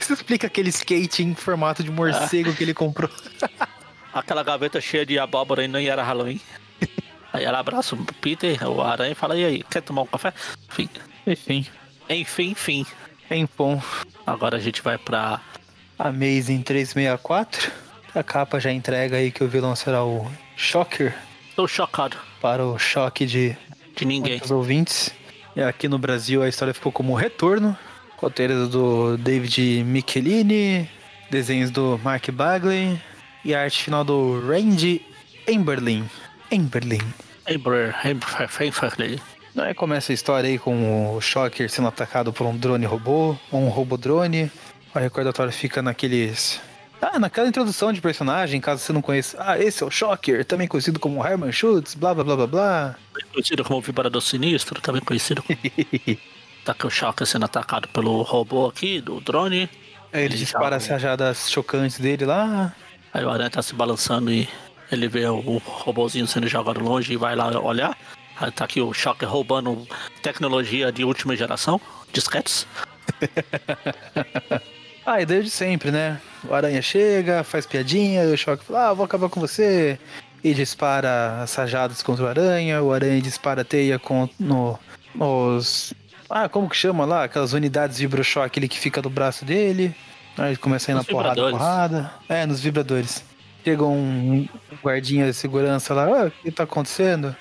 [0.00, 3.10] Isso explica aquele skate em formato de morcego que ele comprou.
[4.16, 6.40] Aquela gaveta cheia de abóbora e nem era Halloween.
[7.34, 10.32] Aí ela abraça o Peter, o aranha, e fala: E aí, quer tomar um café?
[10.70, 10.88] Enfim,
[11.26, 11.66] Enfim,
[12.08, 12.86] enfim, enfim.
[13.30, 13.82] enfim.
[14.26, 15.38] Agora a gente vai pra.
[15.98, 17.70] Amazing 364.
[18.14, 21.14] A capa já entrega aí que o vilão será o Shocker
[21.54, 23.54] Tô chocado para o choque de
[23.94, 24.32] de ninguém.
[24.32, 25.10] muitos ouvintes.
[25.54, 27.76] E aqui no Brasil a história ficou como Retorno.
[28.16, 30.88] Roteiro do David Michelini,
[31.30, 32.98] desenhos do Mark Bagley
[33.46, 35.00] e a arte final do Randy
[35.46, 36.10] Emberlin.
[36.50, 36.98] Emberlin.
[37.48, 39.22] Amber, Amber, Amber,
[39.56, 43.60] Aí começa a história aí com o Shocker sendo atacado por um drone robô, ou
[43.60, 44.50] um robô drone.
[44.92, 46.60] O recordatório fica naqueles.
[47.00, 49.36] Ah, naquela introdução de personagem, caso você não conheça.
[49.40, 52.96] Ah, esse é o Shocker, também conhecido como Herman Schultz, blá blá blá blá blá.
[53.32, 55.56] conhecido como Vibrador Sinistro, também conhecido como.
[56.64, 59.70] tá aqui o Shocker sendo atacado pelo robô aqui, do drone.
[60.12, 62.74] Ele Ele dispara as rajadas chocantes dele lá.
[63.16, 64.46] Aí o Aranha tá se balançando e
[64.92, 67.96] ele vê o robôzinho sendo jogado longe e vai lá olhar.
[68.38, 69.88] Aí tá aqui o Shocker roubando
[70.20, 71.80] tecnologia de última geração,
[72.12, 72.66] disquetes.
[75.08, 76.20] Ah, e desde sempre, né?
[76.48, 80.00] O Aranha chega, faz piadinha, o Choque fala, ah, vou acabar com você.
[80.42, 84.76] E dispara as rajadas contra o Aranha, o Aranha dispara teia com, no,
[85.14, 85.94] nos...
[86.28, 87.22] Ah, como que chama lá?
[87.22, 89.94] Aquelas unidades vibrochoque que fica do braço dele.
[90.36, 92.12] Aí começa a ir na porrada, porrada.
[92.28, 93.24] É, nos vibradores.
[93.64, 94.46] Chega um
[94.82, 97.34] guardinha de segurança lá, ah, o que tá acontecendo?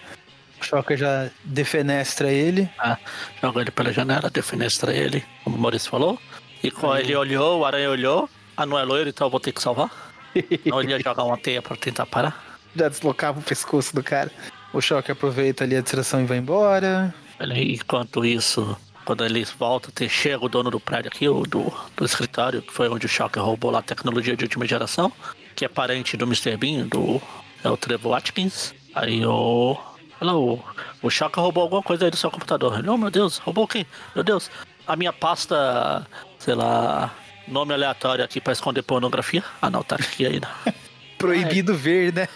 [0.59, 2.69] O Shocker já defenestra ele.
[2.79, 2.97] Ah,
[3.41, 6.19] joga ele pela janela, defenestra ele, como o Maurício falou.
[6.63, 8.29] E quando ele olhou, o Aranha olhou.
[8.57, 9.91] Ah, não é loiro, então eu vou ter que salvar.
[10.65, 12.43] Não ele ia jogar uma teia pra tentar parar.
[12.75, 14.29] Já deslocava o pescoço do cara.
[14.73, 17.13] O Shocker aproveita ali a distração e vai embora.
[17.39, 22.03] Enquanto isso, quando eles voltam, tem, chega o dono do prédio aqui, o do, do
[22.03, 25.11] escritório, que foi onde o Shocker roubou lá a tecnologia de última geração,
[25.55, 26.57] que é parente do Mr.
[26.57, 27.21] Bean, do
[27.63, 28.73] é o Trevor Watkins.
[28.93, 29.77] Aí o.
[30.19, 30.59] Olha lá, o,
[31.01, 32.79] o Shocker roubou alguma coisa aí do seu computador.
[32.79, 33.85] Ele, oh meu Deus, roubou o quê?
[34.13, 34.49] Meu Deus,
[34.87, 36.05] a minha pasta,
[36.39, 37.13] sei lá,
[37.47, 39.43] nome aleatório aqui pra esconder pornografia.
[39.61, 40.49] Ah não, tá aqui ainda.
[41.17, 42.27] Proibido ver, né?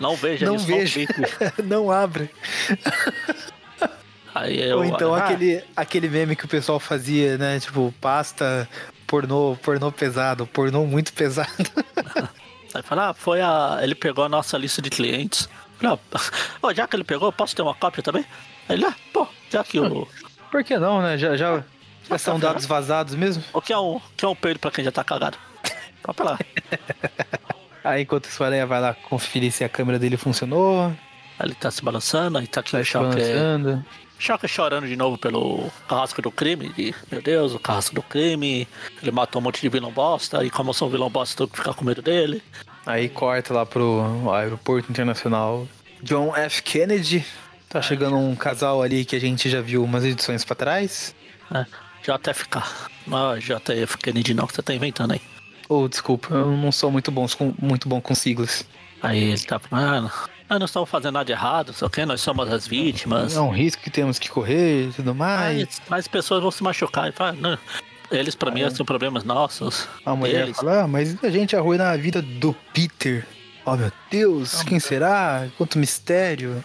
[0.00, 1.00] Não veja Não isso, vejo.
[1.58, 1.84] não.
[1.84, 2.28] Não abre.
[4.34, 7.60] Aí eu, Ou então ah, aquele, aquele meme que o pessoal fazia, né?
[7.60, 8.68] Tipo, pasta,
[9.06, 11.48] pornô, pornô pesado, pornô muito pesado.
[12.74, 13.78] Aí fala, ah, foi a.
[13.80, 15.48] Ele pegou a nossa lista de clientes.
[15.78, 16.20] Falei, ah,
[16.60, 18.26] ó, já que ele pegou, posso ter uma cópia também?
[18.68, 20.08] Aí ele, ah, pô, já que o.
[20.50, 21.16] Por que não, né?
[21.16, 21.62] Já, já,
[22.08, 23.44] já são dados vazados mesmo.
[23.52, 25.38] O que é um, o que é um peido pra quem já tá cagado?
[26.02, 26.38] Vai pra lá.
[27.84, 30.92] Aí enquanto o Aranha vai lá conferir se a câmera dele funcionou,
[31.38, 32.96] Aí ele tá se balançando, aí tá aqui tá o se
[34.24, 36.70] Shocker chorando de novo pelo carrasco do crime.
[36.70, 38.66] De, meu Deus, o carrasco do crime.
[39.02, 40.42] Ele matou um monte de vilão bosta.
[40.42, 42.42] E como eu sou um vilão bosta, tenho que ficar com medo dele.
[42.86, 45.68] Aí corta lá pro aeroporto internacional.
[46.02, 46.62] John F.
[46.62, 47.22] Kennedy.
[47.68, 51.14] Tá chegando um casal ali que a gente já viu umas edições pra trás.
[51.50, 51.66] Né?
[52.02, 52.62] JFK.
[53.06, 55.20] Não é JF Kennedy não, que você tá inventando aí.
[55.68, 58.64] Ou, desculpa, eu não sou muito bom com, muito bom com siglas.
[59.02, 62.20] Aí ele tá falando, ah, nós não estamos fazendo nada de errado, só que nós
[62.20, 63.36] somos as vítimas.
[63.36, 65.58] É um risco que temos que correr e tudo mais.
[65.66, 67.08] Mas, mas pessoas vão se machucar.
[67.08, 67.58] E fala, não,
[68.10, 68.70] eles pra mim É.
[68.70, 69.88] são problemas nossos.
[70.04, 70.56] A mulher Eles.
[70.56, 73.26] fala, ah, mas a gente arruinar a vida do Peter.
[73.66, 75.46] Oh meu Deus, quem será?
[75.56, 76.62] Quanto mistério.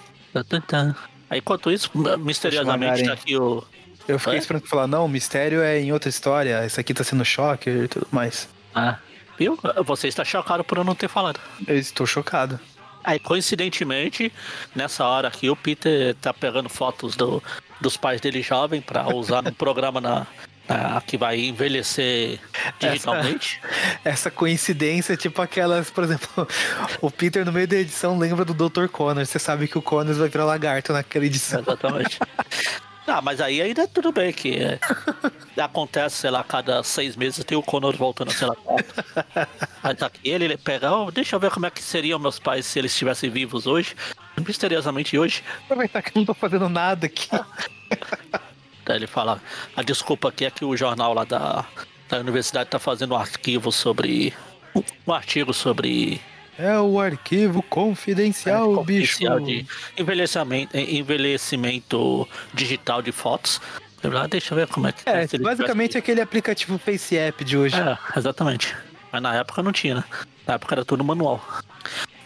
[1.29, 3.63] Aí enquanto isso, misteriosamente tá aqui o.
[4.07, 4.37] Eu fiquei É?
[4.39, 6.65] esperando falar, não, o mistério é em outra história.
[6.65, 8.49] Esse aqui tá sendo choque e tudo mais.
[8.73, 8.97] Ah,
[9.37, 9.57] viu?
[9.85, 11.39] Você está chocado por eu não ter falado.
[11.67, 12.59] Eu estou chocado.
[13.03, 14.31] Aí, coincidentemente,
[14.75, 17.41] nessa hora aqui, o Peter tá pegando fotos do,
[17.79, 20.27] dos pais dele jovem pra usar no programa na,
[20.67, 22.39] na- que vai envelhecer
[22.79, 23.59] digitalmente.
[24.03, 26.47] Essa coincidência é tipo aquelas, por exemplo,
[27.01, 28.87] o Peter no meio da edição lembra do Dr.
[28.87, 29.29] Connors.
[29.29, 31.61] Você sabe que o Connors vai virar lagarto naquela edição.
[31.61, 32.19] Exatamente.
[33.09, 34.79] Ah, mas aí ainda tudo bem que é,
[35.59, 38.55] acontece, sei lá, cada seis meses tem o Connor voltando, sei lá.
[39.95, 42.65] Tá aqui, ele, ele pega, oh, deixa eu ver como é que seriam meus pais
[42.65, 43.95] se eles estivessem vivos hoje.
[44.45, 45.43] Misteriosamente hoje.
[45.65, 47.27] Aproveitar que eu não tô fazendo nada aqui.
[48.85, 49.41] Daí ele fala,
[49.75, 51.65] a desculpa aqui é que o jornal lá da,
[52.07, 54.33] da universidade tá fazendo um arquivo sobre.
[55.05, 56.21] Um artigo sobre
[56.61, 59.13] É o arquivo confidencial, bicho.
[59.13, 59.65] oficial de
[59.97, 63.61] envelhecimento, envelhecimento digital de fotos.
[64.29, 67.75] Deixa eu ver como é que É, basicamente tivesse- aquele aplicativo Face App de hoje.
[67.79, 68.75] É, exatamente.
[69.11, 70.03] Mas na época não tinha, né?
[70.45, 71.43] Na época era tudo manual.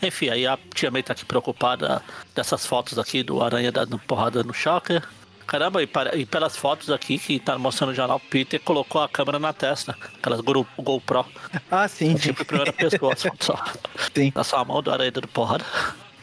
[0.01, 2.01] Enfim, aí a tia May tá aqui preocupada
[2.35, 5.03] dessas fotos aqui do Aranha dando porrada no Shocker.
[5.45, 9.09] Caramba, e, para- e pelas fotos aqui que tá mostrando no jornal, Peter colocou a
[9.09, 9.95] câmera na testa.
[10.17, 11.25] Aquelas Go- GoPro.
[11.69, 12.15] Ah, sim.
[12.15, 13.61] Tipo em primeira pessoa, só.
[14.15, 14.31] Sim.
[14.33, 15.65] Na sua mão do Aranha dando porrada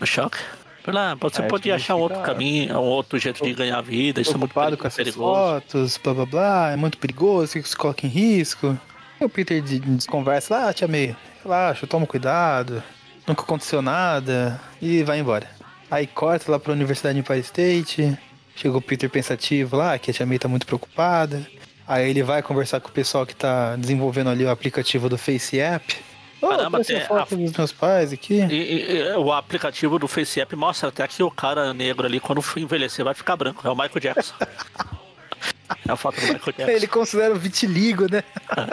[0.00, 0.40] no Shocker.
[0.86, 4.20] Lá, você Aí podia a achar um outro caminho, um outro jeito de ganhar vida.
[4.20, 5.34] Isso é muito Preocupado peri- com essas perigoso.
[5.52, 8.76] fotos, blá blá blá, é muito perigoso, isso se coloca em risco.
[9.20, 11.14] E o Peter de- desconversa lá, ah, tia May,
[11.44, 12.82] relaxa, toma cuidado,
[13.28, 15.48] nunca aconteceu nada, e vai embora.
[15.90, 18.18] Aí corta lá pra Universidade de Empire State,
[18.60, 21.46] chega o Peter pensativo lá, que a tia May tá muito preocupada.
[21.86, 25.58] Aí ele vai conversar com o pessoal que tá desenvolvendo ali o aplicativo do Face
[25.58, 25.96] App.
[26.40, 28.40] Ô, Caramba, foto a- dos meus pais aqui.
[28.50, 33.04] E, e- o aplicativo do FaceApp mostra até que o cara negro ali, quando envelhecer,
[33.04, 33.66] vai ficar branco.
[33.66, 34.34] É o Michael Jackson.
[35.86, 36.70] é a foto do Michael Jackson.
[36.70, 38.22] Ele considera o vitiligo, né?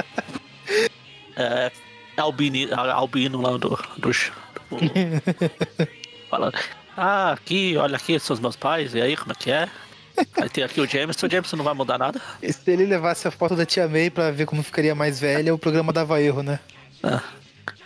[1.40, 1.72] É,
[2.18, 3.70] albini, a- albino lá do.
[3.70, 4.12] do, do
[6.30, 6.58] falando.
[6.98, 9.70] Ah, aqui, olha aqui, são os meus pais, e aí, como é que é?
[10.42, 12.20] Aí tem aqui o Jameson, o Jameson não vai mudar nada.
[12.42, 15.54] E se ele levasse a foto da tia May pra ver como ficaria mais velha,
[15.54, 16.60] o programa dava erro, né?
[17.04, 17.20] É.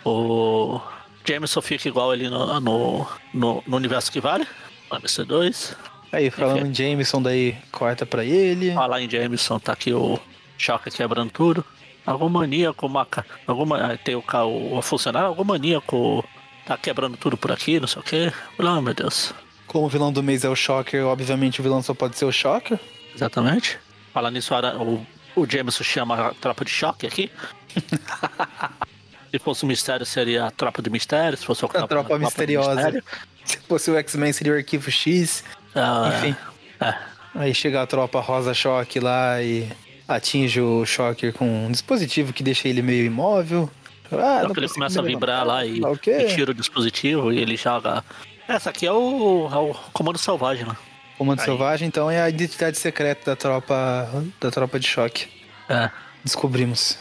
[0.04, 0.80] O
[1.26, 4.46] Jameson fica igual ali no, no, no, no universo que vale.
[4.90, 5.76] MC2.
[6.10, 8.72] Aí, falando em Jameson, daí corta pra ele.
[8.72, 10.18] Falar em Jameson, tá aqui o
[10.56, 11.64] Choca quebrando tudo.
[12.04, 13.24] Algum maníaco, maca...
[13.46, 13.96] alguma...
[13.98, 16.24] tem o, ca- o, o funcionário, algum maníaco
[16.66, 18.32] tá quebrando tudo por aqui, não sei o quê.
[18.58, 19.32] Oh, meu Deus.
[19.66, 22.32] Como o vilão do mês é o Shocker, obviamente o vilão só pode ser o
[22.32, 22.78] Shocker.
[23.14, 23.78] Exatamente.
[24.12, 25.06] Falando nisso, o,
[25.40, 27.30] o Jameson chama a tropa de choque aqui.
[29.30, 31.38] se fosse um mistério, seria a tropa de mistério.
[31.38, 32.74] Se fosse o A tropa de misteriosa.
[32.74, 33.04] mistério.
[33.44, 35.42] Se fosse o X-Men, seria o Arquivo X.
[35.74, 36.36] Ah, Enfim.
[36.80, 36.94] É.
[37.34, 39.66] Aí chega a tropa Rosa Choque lá e
[40.06, 43.70] atinge o Shocker com um dispositivo que deixa ele meio imóvel.
[44.20, 46.16] Ah, não que ele começa a vibrar lá e, sei o quê?
[46.28, 48.04] e tira o dispositivo e ele joga.
[48.48, 50.76] Essa aqui é o, é o comando selvagem lá.
[51.16, 51.44] Comando Aí.
[51.44, 54.08] Selvagem, então, é a identidade secreta da tropa,
[54.40, 55.26] da tropa de choque.
[55.68, 55.90] É.
[56.24, 56.98] Descobrimos.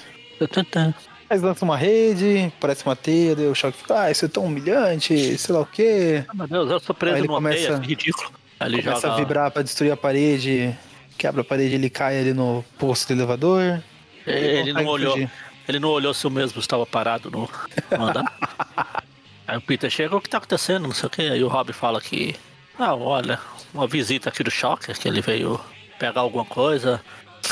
[1.30, 4.44] Mas lança uma rede, parece uma teia, daí o choque fica, ah, isso é tão
[4.46, 6.24] humilhante, sei lá o quê.
[6.28, 8.32] Ah, meu Deus, eu sou preso Aí ele numa começa- teia, que ridículo.
[8.60, 9.14] Aí ele Começa joga.
[9.14, 10.76] a vibrar pra destruir a parede,
[11.18, 13.82] quebra a parede, ele cai ali no posto do elevador.
[14.28, 15.12] Ele não consegue olhou.
[15.14, 15.32] fugir.
[15.68, 17.50] Ele não olhou se o mesmo estava parado no,
[17.98, 19.04] no andar.
[19.48, 20.84] Aí o Peter chega, o que tá acontecendo?
[20.88, 21.22] Não sei o que.
[21.22, 22.36] Aí o Rob fala que.
[22.80, 23.40] Ah, olha,
[23.74, 25.60] uma visita aqui do Shocker, que ele veio
[26.00, 27.02] pegar alguma coisa.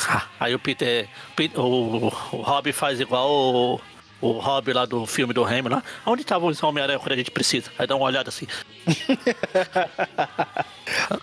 [0.07, 1.07] Ah, Aí o Peter.
[1.35, 3.81] Pe- O, o Rob faz igual o,
[4.21, 5.83] o Rob lá do filme do Remy lá.
[6.05, 7.69] Onde tava o Homem-Aranha quando a gente precisa?
[7.77, 8.47] Aí dá uma olhada assim.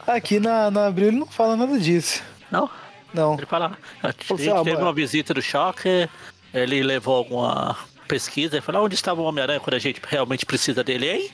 [0.06, 2.22] Aqui na, na Abril ele não fala nada disso.
[2.50, 2.68] Não?
[3.12, 3.34] Não.
[3.34, 3.76] Ele fala.
[4.02, 6.08] A gente Você, ah, teve uma visita do Shocker,
[6.56, 7.76] ele levou alguma
[8.08, 11.30] pesquisa e falou: onde estava o Homem-Aranha quando a gente realmente precisa dele, hein?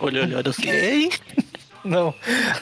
[0.00, 1.10] Olhou, olhando assim, hein?
[1.84, 2.14] Não.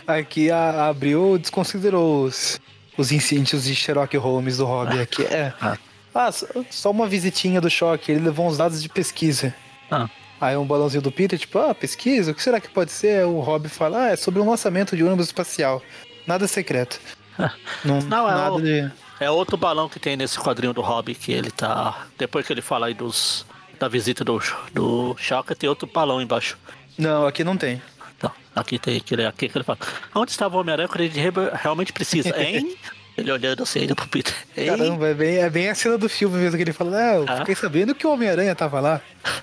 [0.06, 2.60] Aqui a, a Abril desconsiderou os,
[2.96, 5.00] os incêndios de Sherlock Holmes do Hobby.
[5.00, 5.52] Aqui é.
[5.60, 5.76] Ah.
[6.14, 8.12] Ah, só, só uma visitinha do choque.
[8.12, 9.54] Ele levou uns dados de pesquisa.
[9.90, 10.08] Ah,
[10.40, 12.30] Aí um balãozinho do Peter, tipo, ah, pesquisa?
[12.30, 13.24] O que será que pode ser?
[13.24, 15.82] O Rob fala, ah, é sobre um lançamento de ônibus espacial.
[16.26, 17.00] Nada secreto.
[17.84, 18.90] Não, Não, é nada o- de.
[19.20, 22.06] É outro balão que tem nesse quadrinho do Hobby que ele tá.
[22.18, 23.44] Depois que ele fala aí dos.
[23.78, 24.40] Da visita do,
[24.72, 26.56] do Shocker, tem outro balão embaixo.
[26.96, 27.82] Não, aqui não tem.
[28.16, 29.78] Então, aqui tem aquele aqui que ele fala.
[30.14, 31.30] Onde estava o Homem-Aranha quando re-
[31.62, 32.74] realmente precisa, hein?
[33.18, 34.34] ele olhando assim ainda pro Peter.
[34.56, 34.66] Hein?
[34.68, 37.24] Caramba, é bem, é bem a cena do filme mesmo que ele fala, ah, eu
[37.28, 37.36] Ah.
[37.38, 39.00] fiquei sabendo que o Homem-Aranha tava lá.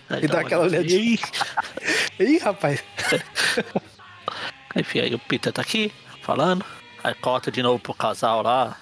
[0.09, 1.19] Aí E dá aquela olhadinha.
[2.19, 2.84] Ih, rapaz.
[4.76, 6.65] Enfim, aí o Peter tá aqui, falando.
[7.03, 8.76] Aí corta de novo pro casal lá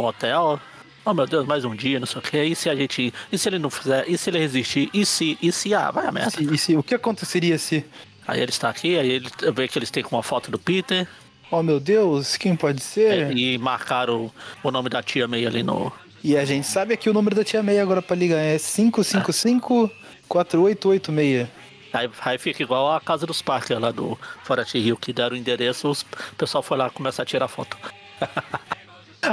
[0.00, 0.60] no hotel.
[1.04, 2.42] Oh meu Deus, mais um dia, não sei o que.
[2.42, 3.14] E se a gente.
[3.30, 4.08] E se ele não fizer?
[4.08, 4.90] E se ele resistir?
[4.92, 5.38] E se.
[5.40, 5.72] E se.
[5.74, 6.32] Ah, vai a merda.
[6.42, 7.84] E se- o que aconteceria se.
[8.26, 11.06] Aí ele está aqui, aí ele vê que eles têm com uma foto do Peter.
[11.48, 13.30] Oh meu Deus, quem pode ser?
[13.36, 14.32] E marcaram
[14.64, 15.92] o nome da tia meio ali no.
[16.24, 18.38] E a gente sabe aqui o número da tia Meia agora pra ligar.
[18.40, 21.46] É 555-4886.
[21.92, 25.38] Aí, aí fica igual a casa dos Parker lá do Forest Hill, que deram o
[25.38, 27.76] endereço, os- o pessoal foi lá começar a tirar foto.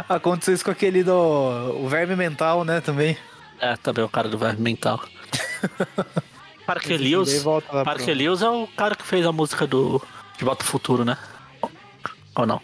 [0.10, 1.14] Aconteceu isso com aquele do.
[1.84, 2.82] O verme mental, né?
[2.82, 3.18] Também.
[3.60, 5.00] É, também o cara do verme mental.
[6.66, 7.44] Parker Daí Lewis.
[7.84, 10.02] Parker pro- Lewis é o cara que fez a música do
[10.38, 11.18] De Volta ao Futuro, né?
[12.36, 12.60] Ou não?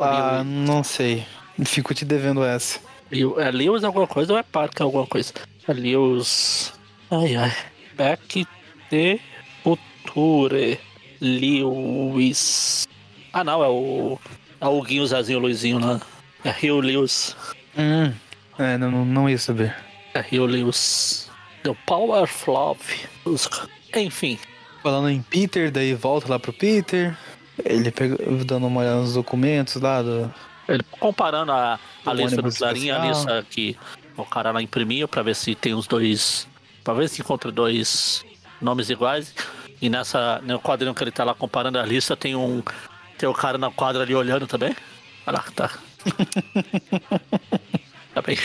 [0.00, 1.26] Ah, não sei.
[1.64, 2.78] Fico te devendo essa.
[3.10, 5.32] É Lewis alguma coisa ou é Parker alguma coisa?
[5.66, 6.72] É Lewis.
[7.10, 7.52] Ai ai.
[7.96, 8.46] Back
[8.90, 9.20] de
[9.64, 10.78] Future.
[11.20, 12.86] Lewis.
[13.32, 14.18] Ah não, é o.
[14.60, 16.00] É o Guinho Zezinho Luizinho lá.
[16.44, 17.36] É Rio Lewis.
[17.76, 18.12] Hum.
[18.58, 19.74] É, não, não- ia saber.
[20.14, 21.30] É Rio Lewis.
[21.62, 22.28] The Power.
[23.24, 23.68] Música.
[23.94, 24.38] Enfim.
[24.82, 27.16] Falando em Peter, daí volta lá pro Peter.
[27.64, 30.32] Ele pega, dando uma olhada nos documentos lá do.
[30.68, 33.76] Ele comparando a, a lista do Clarim, a lista que
[34.16, 36.46] o cara lá imprimiu pra ver se tem os dois.
[36.84, 38.24] Pra ver se encontra dois
[38.60, 39.34] nomes iguais.
[39.80, 42.62] E nessa, no quadrinho que ele tá lá comparando a lista, tem um.
[43.16, 44.74] Tem o cara na quadra ali olhando também.
[45.26, 45.70] Olha lá, tá.
[48.14, 48.36] tá bem.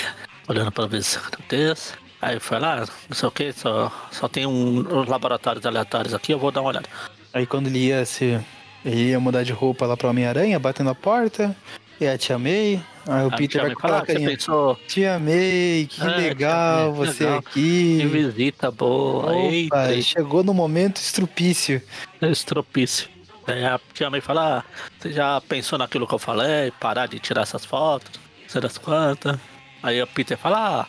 [0.48, 1.94] Olhando pra ver se acontece.
[2.22, 6.32] Aí foi lá, não sei o que, só, só tem um, uns laboratórios aleatórios aqui,
[6.32, 6.88] eu vou dar uma olhada.
[7.34, 8.40] Aí quando ele ia se.
[8.86, 11.56] Ele ia mudar de roupa lá pro Homem-Aranha, batendo a porta.
[12.02, 12.82] E a tia May.
[13.08, 14.30] Aí o Aí Peter vai me com fala, aquela você carinha.
[14.30, 17.40] pensou, Tia May, que tia legal May, você legal.
[17.40, 17.98] aqui.
[18.02, 21.82] que visita boa, Opa, eita, chegou no momento estrupício.
[22.22, 23.08] Estropício.
[23.48, 24.64] Aí a tia May fala, ah,
[24.98, 26.72] você já pensou naquilo que eu falei?
[26.80, 29.38] Parar de tirar essas fotos, sei das quantas.
[29.82, 30.82] Aí o Peter fala,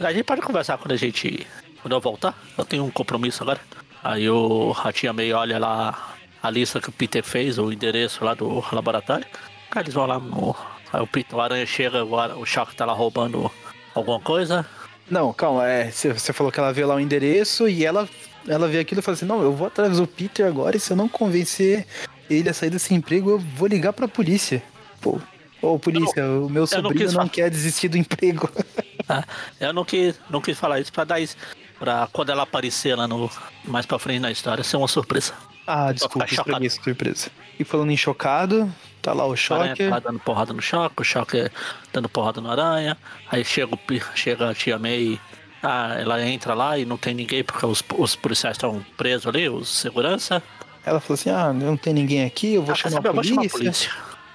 [0.00, 1.46] ah, a gente pode conversar quando a gente.
[1.82, 2.36] Quando eu voltar.
[2.58, 3.60] Eu tenho um compromisso agora.
[4.02, 8.24] Aí o a tia May olha lá a lista que o Peter fez, o endereço
[8.24, 9.26] lá do laboratório.
[9.70, 10.54] Aí eles vão lá no
[10.92, 13.50] Aí o, Peter, o Aranha chega, agora o Shock tá lá roubando
[13.94, 14.66] alguma coisa.
[15.08, 18.08] Não, calma, é, você falou que ela vê lá o endereço e ela,
[18.46, 20.92] ela vê aquilo e fala assim, não, eu vou atrás do Peter agora e se
[20.92, 21.86] eu não convencer
[22.28, 24.62] ele a sair desse emprego, eu vou ligar pra polícia.
[25.00, 25.20] Pô,
[25.62, 28.48] ô polícia, o meu sobrinho não fa- quer desistir do emprego.
[29.12, 29.24] Ah,
[29.58, 31.36] eu não quis, não quis falar isso pra dar isso.
[31.80, 33.28] Pra quando ela aparecer lá no.
[33.64, 35.32] Mais pra frente na história, ser uma surpresa.
[35.66, 37.28] ah, desculpa, ficar estraguei essa surpresa.
[37.58, 38.72] E falando em chocado,
[39.02, 39.90] tá lá o Aranha Shocker.
[39.90, 41.50] tá dando porrada no choque, o choque
[41.92, 42.96] dando porrada no aranha.
[43.28, 43.76] Aí chega,
[44.14, 45.18] chega a tia May.
[45.62, 49.48] Ah, ela entra lá e não tem ninguém porque os, os policiais estão presos ali,
[49.48, 50.42] os segurança.
[50.84, 53.08] Ela falou assim, ah, não tem ninguém aqui, eu vou Ah, chamar saber?
[53.08, 53.90] a Eu vou chamar a polícia.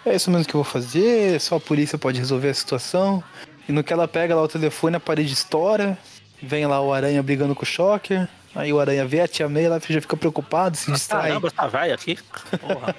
[0.05, 3.23] É isso mesmo que eu vou fazer, só a polícia pode resolver a situação.
[3.67, 5.97] E no que ela pega lá o telefone, a parede estoura.
[6.41, 8.27] Vem lá o Aranha brigando com o Shocker.
[8.53, 11.29] Aí o Aranha vê a tia May, ela já fica preocupado, se distrai.
[11.29, 12.19] Caramba, essa velha aqui.
[12.61, 12.95] Porra.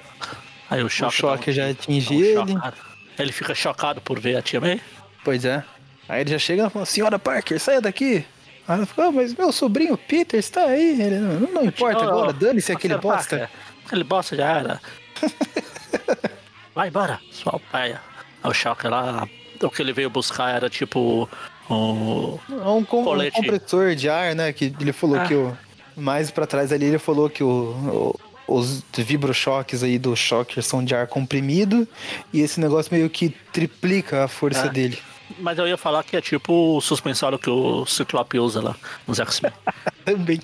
[0.69, 1.15] Aí o choque.
[1.15, 2.51] choque já atinge um ele.
[2.51, 2.77] chocado.
[3.17, 4.81] Ele fica chocado por ver a tia May.
[5.23, 5.63] Pois é.
[6.09, 8.25] Aí ele já chega e fala, senhora Parker, saia daqui.
[8.67, 11.01] Aí ela fala, ah, mas meu sobrinho Peter está aí.
[11.01, 13.01] Ele, não, não importa agora, dane-se aquele Sr.
[13.01, 13.37] bosta.
[13.39, 14.81] Parker, Aquele bosta já era.
[16.75, 18.01] Vai embora, sua paia.
[18.43, 19.27] Aí o choque lá.
[19.61, 21.27] O que ele veio buscar era tipo.
[21.69, 24.53] Um, É um, com- um compressor de ar, né?
[24.53, 25.25] Que ele falou Ah.
[25.25, 25.57] que o.
[25.95, 28.15] Mais pra trás ali, ele falou que o,
[28.47, 31.87] o- os vibrochoques aí do Shocker são de ar comprimido.
[32.31, 34.67] E esse negócio meio que triplica a força Ah.
[34.67, 34.99] dele.
[35.39, 38.75] Mas eu ia falar que é tipo o suspensório que o Ciclope usa lá
[39.07, 39.51] nos X-Men.
[40.05, 40.41] Também.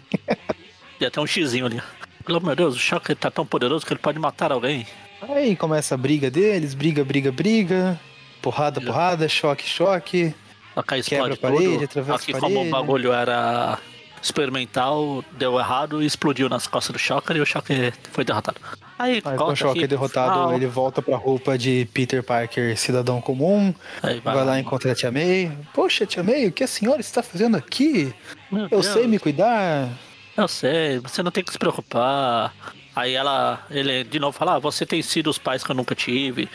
[0.99, 1.81] E até um xizinho ali.
[2.25, 4.87] Pelo meu Deus, o choque tá tão poderoso que ele pode matar alguém.
[5.21, 7.99] Aí começa a briga deles, briga, briga, briga.
[8.41, 10.35] Porrada, porrada, choque, choque.
[10.75, 12.13] Aqui Quebra explode a parede, tudo.
[12.13, 12.71] Aqui a como o parede.
[12.71, 13.79] bagulho era
[14.23, 18.57] experimental, deu errado e explodiu nas costas do Shocker e o Shocker foi derrotado.
[18.97, 23.73] Aí, Aí o aqui, derrotado, ele volta pra roupa de Peter Parker, cidadão comum.
[24.01, 25.51] aí Vai, lá e encontra a Tia May.
[25.73, 28.13] Poxa, Tia May, o que a senhora está fazendo aqui?
[28.49, 29.89] Meu Eu Deus, sei me cuidar.
[30.37, 32.53] Eu sei, você não tem que se preocupar.
[32.95, 35.95] Aí ela, ele de novo fala, ah, você tem sido os pais que eu nunca
[35.95, 36.47] tive,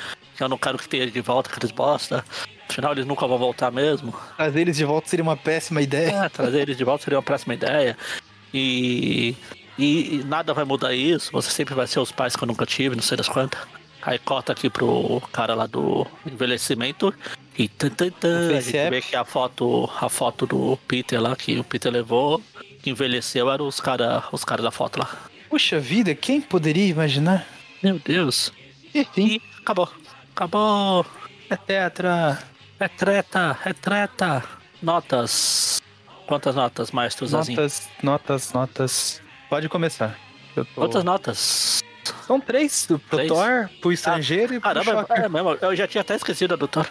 [0.42, 2.24] eu não quero que tenha de volta aqueles bosta.
[2.68, 4.14] Afinal, eles nunca vão voltar mesmo.
[4.36, 6.24] Trazer eles de volta seria uma péssima ideia.
[6.24, 7.96] É, trazer eles de volta seria uma péssima ideia.
[8.52, 9.34] E,
[9.78, 11.32] e, e nada vai mudar isso.
[11.32, 13.60] Você sempre vai ser os pais que eu nunca tive, não sei das quantas.
[14.02, 17.12] Aí corta aqui pro cara lá do envelhecimento.
[17.58, 21.34] E tan, tan, tan, a gente vê que a foto, a foto do Peter lá,
[21.34, 22.40] que o Peter levou,
[22.82, 25.10] que envelheceu, eram os caras os cara da foto lá.
[25.50, 27.46] Puxa vida, quem poderia imaginar?
[27.82, 28.52] Meu Deus.
[28.94, 29.88] Enfim, E acabou.
[30.38, 31.04] Acabou.
[31.50, 32.38] é tetra.
[32.78, 34.44] É treta, é treta.
[34.80, 35.82] Notas.
[36.28, 37.56] Quantas notas, maestro Zazinho?
[37.60, 39.22] Notas, notas, notas.
[39.50, 40.16] Pode começar.
[40.54, 41.82] Tô- Quantas notas?
[42.24, 43.28] São três, pro Três?
[43.28, 45.24] Thor, pro estrangeiro e pro Caramba, Shocker.
[45.24, 46.86] é mesmo, eu já tinha até esquecido a do Thor.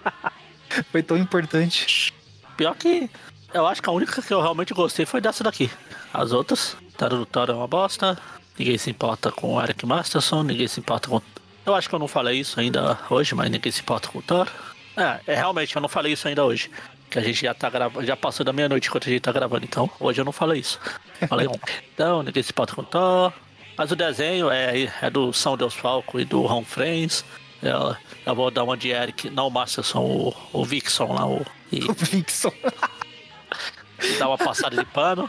[0.90, 2.14] Foi tão importante.
[2.56, 3.10] Pior que
[3.52, 5.70] eu acho que a única que eu realmente gostei foi dessa daqui.
[6.14, 8.16] As outras, a do Thor é uma bosta.
[8.58, 11.20] Ninguém se importa com o Eric Masterson, ninguém se importa com.
[11.66, 14.22] Eu acho que eu não falei isso ainda hoje, mas ninguém se importa com o
[14.22, 14.48] Thor.
[14.96, 16.70] É, é realmente, eu não falei isso ainda hoje.
[17.10, 19.64] Que a gente já tá gravando, já passou da meia-noite enquanto a gente tá gravando,
[19.64, 20.78] então hoje eu não falei isso.
[21.28, 21.74] Falei ontem.
[21.92, 23.32] Então, ninguém se importa com o Thor.
[23.76, 27.24] Mas o desenho é, é do São Deus Falco e do Ron Friends.
[27.62, 31.44] Eu, eu vou dar uma de Eric, não o Masterson, o, o Vixon lá, o,
[31.72, 32.52] e O Vixon.
[34.18, 35.28] dar uma passada de pano.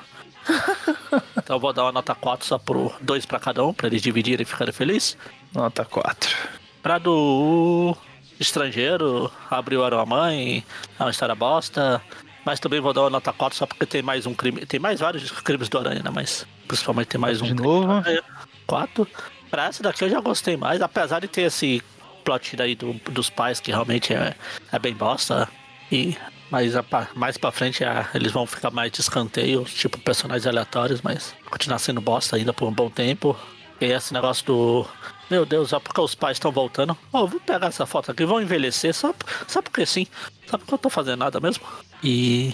[1.37, 4.01] Então eu vou dar uma nota 4 só pro 2 pra cada um, pra eles
[4.01, 5.17] dividirem e ficarem felizes.
[5.53, 6.35] Nota 4.
[6.81, 7.95] Pra do
[8.39, 10.63] estrangeiro, abriu uma mãe,
[10.99, 12.01] é uma história bosta.
[12.45, 14.65] Mas também vou dar uma nota 4 só porque tem mais um crime.
[14.65, 16.09] Tem mais vários crimes do Aranha, né?
[16.13, 17.45] Mas principalmente tem mais um.
[17.47, 17.91] De crime novo.
[17.91, 18.23] Aranha.
[18.65, 19.07] 4.
[19.51, 21.83] Pra essa daqui eu já gostei mais, apesar de ter esse
[22.23, 24.33] plot aí do- dos pais que realmente é,
[24.71, 25.47] é bem bosta.
[25.91, 26.15] E
[26.49, 26.83] mas a
[27.15, 31.79] mais pra frente a- eles vão ficar mais de escanteio, tipo personagens aleatórios, mas continuar
[31.79, 33.37] sendo bosta ainda por um bom tempo.
[33.81, 34.85] E esse negócio do.
[35.29, 36.97] Meu Deus, só porque os pais estão voltando.
[37.11, 39.13] Ó, vou pegar essa foto aqui, vão envelhecer, só,
[39.47, 40.07] só porque sim.
[40.45, 41.65] Só porque eu tô fazendo nada mesmo.
[42.03, 42.53] E.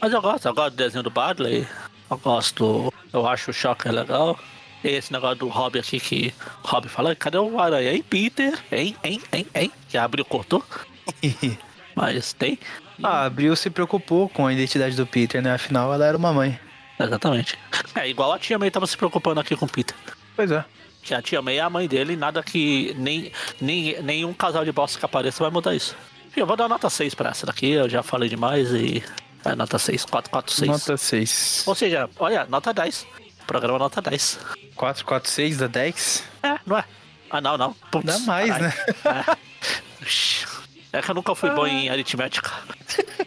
[0.00, 1.66] Mas eu gosto, eu gosto do desenho do Badley.
[2.10, 2.92] Eu gosto.
[3.12, 4.38] Eu acho o Shocker legal.
[4.84, 7.92] Esse negócio do Rob aqui que Rob fala, cadê o Aranha?
[7.92, 8.58] Hein, Peter?
[8.70, 9.72] Hein, hein, hein, hein?
[9.88, 10.64] Que abriu, cortou.
[11.94, 12.58] Mas tem.
[13.02, 15.52] Ah, a Abril se preocupou com a identidade do Peter, né?
[15.52, 16.58] Afinal, ela era uma mãe.
[16.98, 17.58] Exatamente.
[17.94, 19.96] É igual a tia May tava se preocupando aqui com o Peter.
[20.36, 20.64] Pois é.
[21.02, 22.94] Que a tia May é a mãe dele nada que.
[22.96, 25.96] Nem, nem, nenhum casal de bosta que apareça vai mudar isso.
[26.28, 29.02] Enfim, eu vou dar nota 6 pra essa daqui, eu já falei demais e.
[29.44, 30.70] É nota 6, 4, 4, 6.
[30.70, 31.64] Nota 6.
[31.66, 33.06] Ou seja, olha, nota 10.
[33.46, 34.38] Programa nota 10.
[34.76, 36.24] 4, 4, 6 da 10?
[36.44, 36.84] É, não é?
[37.28, 37.72] Ah, não, não.
[37.90, 38.66] Putz, Dá mais, caralho.
[39.04, 39.36] né?
[40.92, 40.98] É.
[40.98, 42.50] É que eu nunca fui bom em aritmética.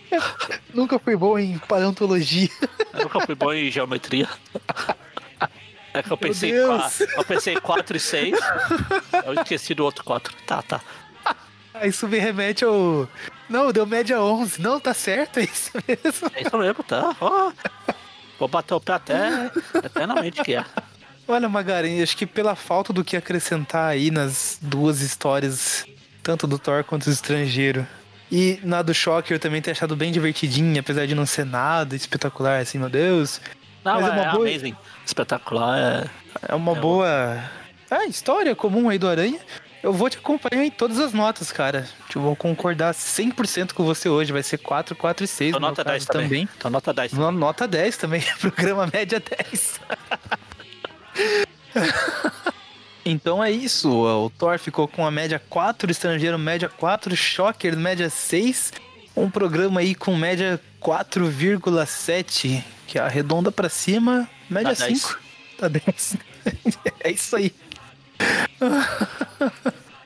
[0.74, 2.50] nunca fui bom em paleontologia.
[2.94, 4.30] Eu nunca fui bom em geometria.
[5.96, 8.40] É que eu pensei, eu pensei 4 e 6.
[9.26, 10.36] Eu esqueci do outro 4.
[10.46, 10.82] Tá, tá.
[11.84, 13.08] Isso me remete ao.
[13.50, 14.62] Não, deu média 11.
[14.62, 16.32] Não, tá certo, é isso mesmo.
[16.34, 17.16] É isso mesmo, tá.
[17.22, 17.52] Oh,
[18.40, 19.52] vou bater o pé até
[19.84, 20.66] eternamente que é.
[21.28, 25.86] Olha, Magarin, acho que pela falta do que acrescentar aí nas duas histórias,
[26.22, 27.86] tanto do Thor quanto do estrangeiro.
[28.32, 31.96] E na do Shocker eu também tenho achado bem divertidinha, apesar de não ser nada
[31.96, 33.40] espetacular, assim, meu Deus.
[33.84, 34.50] Não, Mas é, é uma boa...
[34.50, 34.76] amazing.
[35.06, 35.78] Espetacular.
[35.80, 37.44] É, é uma é boa.
[37.90, 39.40] É, história comum aí do Aranha.
[39.86, 41.88] Eu vou te acompanhar em todas as notas, cara.
[42.16, 44.34] Eu vou concordar 100% com você hoje.
[44.34, 45.54] Vai ser 4, 4 e 6.
[45.54, 46.28] Tô nota 10 também.
[46.28, 46.50] também.
[46.58, 47.12] Tô nota 10.
[47.12, 47.32] Também.
[47.40, 48.24] Nota 10 também.
[48.42, 49.80] Programa média 10.
[53.06, 53.92] então é isso.
[53.92, 58.74] O Thor ficou com a média 4, estrangeiro média 4, Shocker média 6.
[59.16, 65.20] Um programa aí com média 4,7, que arredonda para cima, média tá 5.
[65.58, 66.18] Tá 10.
[67.00, 67.54] é isso aí.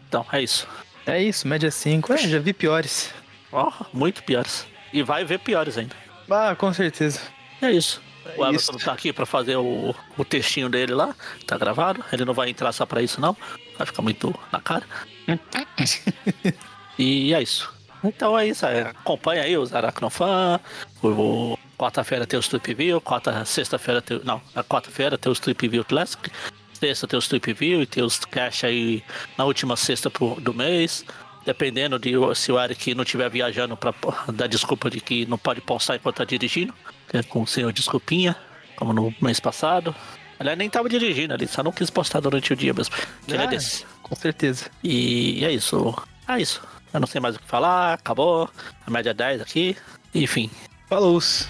[0.07, 0.67] Então, é isso.
[1.05, 2.13] É isso, média 5.
[2.13, 3.13] É, já vi piores.
[3.51, 4.65] Ó, oh, muito piores.
[4.93, 5.95] E vai ver piores ainda.
[6.29, 7.19] Ah, com certeza.
[7.61, 8.01] É isso.
[8.25, 11.15] É o Everton tá aqui pra fazer o, o textinho dele lá.
[11.45, 12.03] Tá gravado.
[12.11, 13.35] Ele não vai entrar só pra isso, não.
[13.77, 14.85] Vai ficar muito na cara.
[16.97, 17.73] e é isso.
[18.03, 18.65] Então é isso.
[18.65, 20.59] É, acompanha aí os Aracnofan.
[21.03, 23.01] O, quarta-feira tem o Strip View.
[23.01, 24.21] Quarta, sexta-feira tem.
[24.23, 26.31] Não, a quarta-feira tem o Strip View Classic
[26.79, 29.03] sexta tem os Trip View e tem os cash aí
[29.37, 31.05] na última sexta do mês.
[31.45, 33.93] Dependendo de se o Eric não estiver viajando para
[34.33, 36.73] dar desculpa de que não pode postar enquanto tá dirigindo,
[37.11, 38.35] é com o senhor desculpinha,
[38.75, 39.95] como no mês passado.
[40.39, 42.95] Aliás, nem tava dirigindo ali, só não quis postar durante o dia mesmo.
[43.27, 43.85] Que ah, é desse.
[44.01, 44.69] Com certeza.
[44.83, 45.95] E é isso.
[46.27, 46.61] É isso.
[46.93, 48.49] Eu não sei mais o que falar, acabou.
[48.85, 49.77] A média é 10 aqui.
[50.13, 50.49] Enfim,
[50.87, 51.19] falou!
[51.21, 51.47] -se.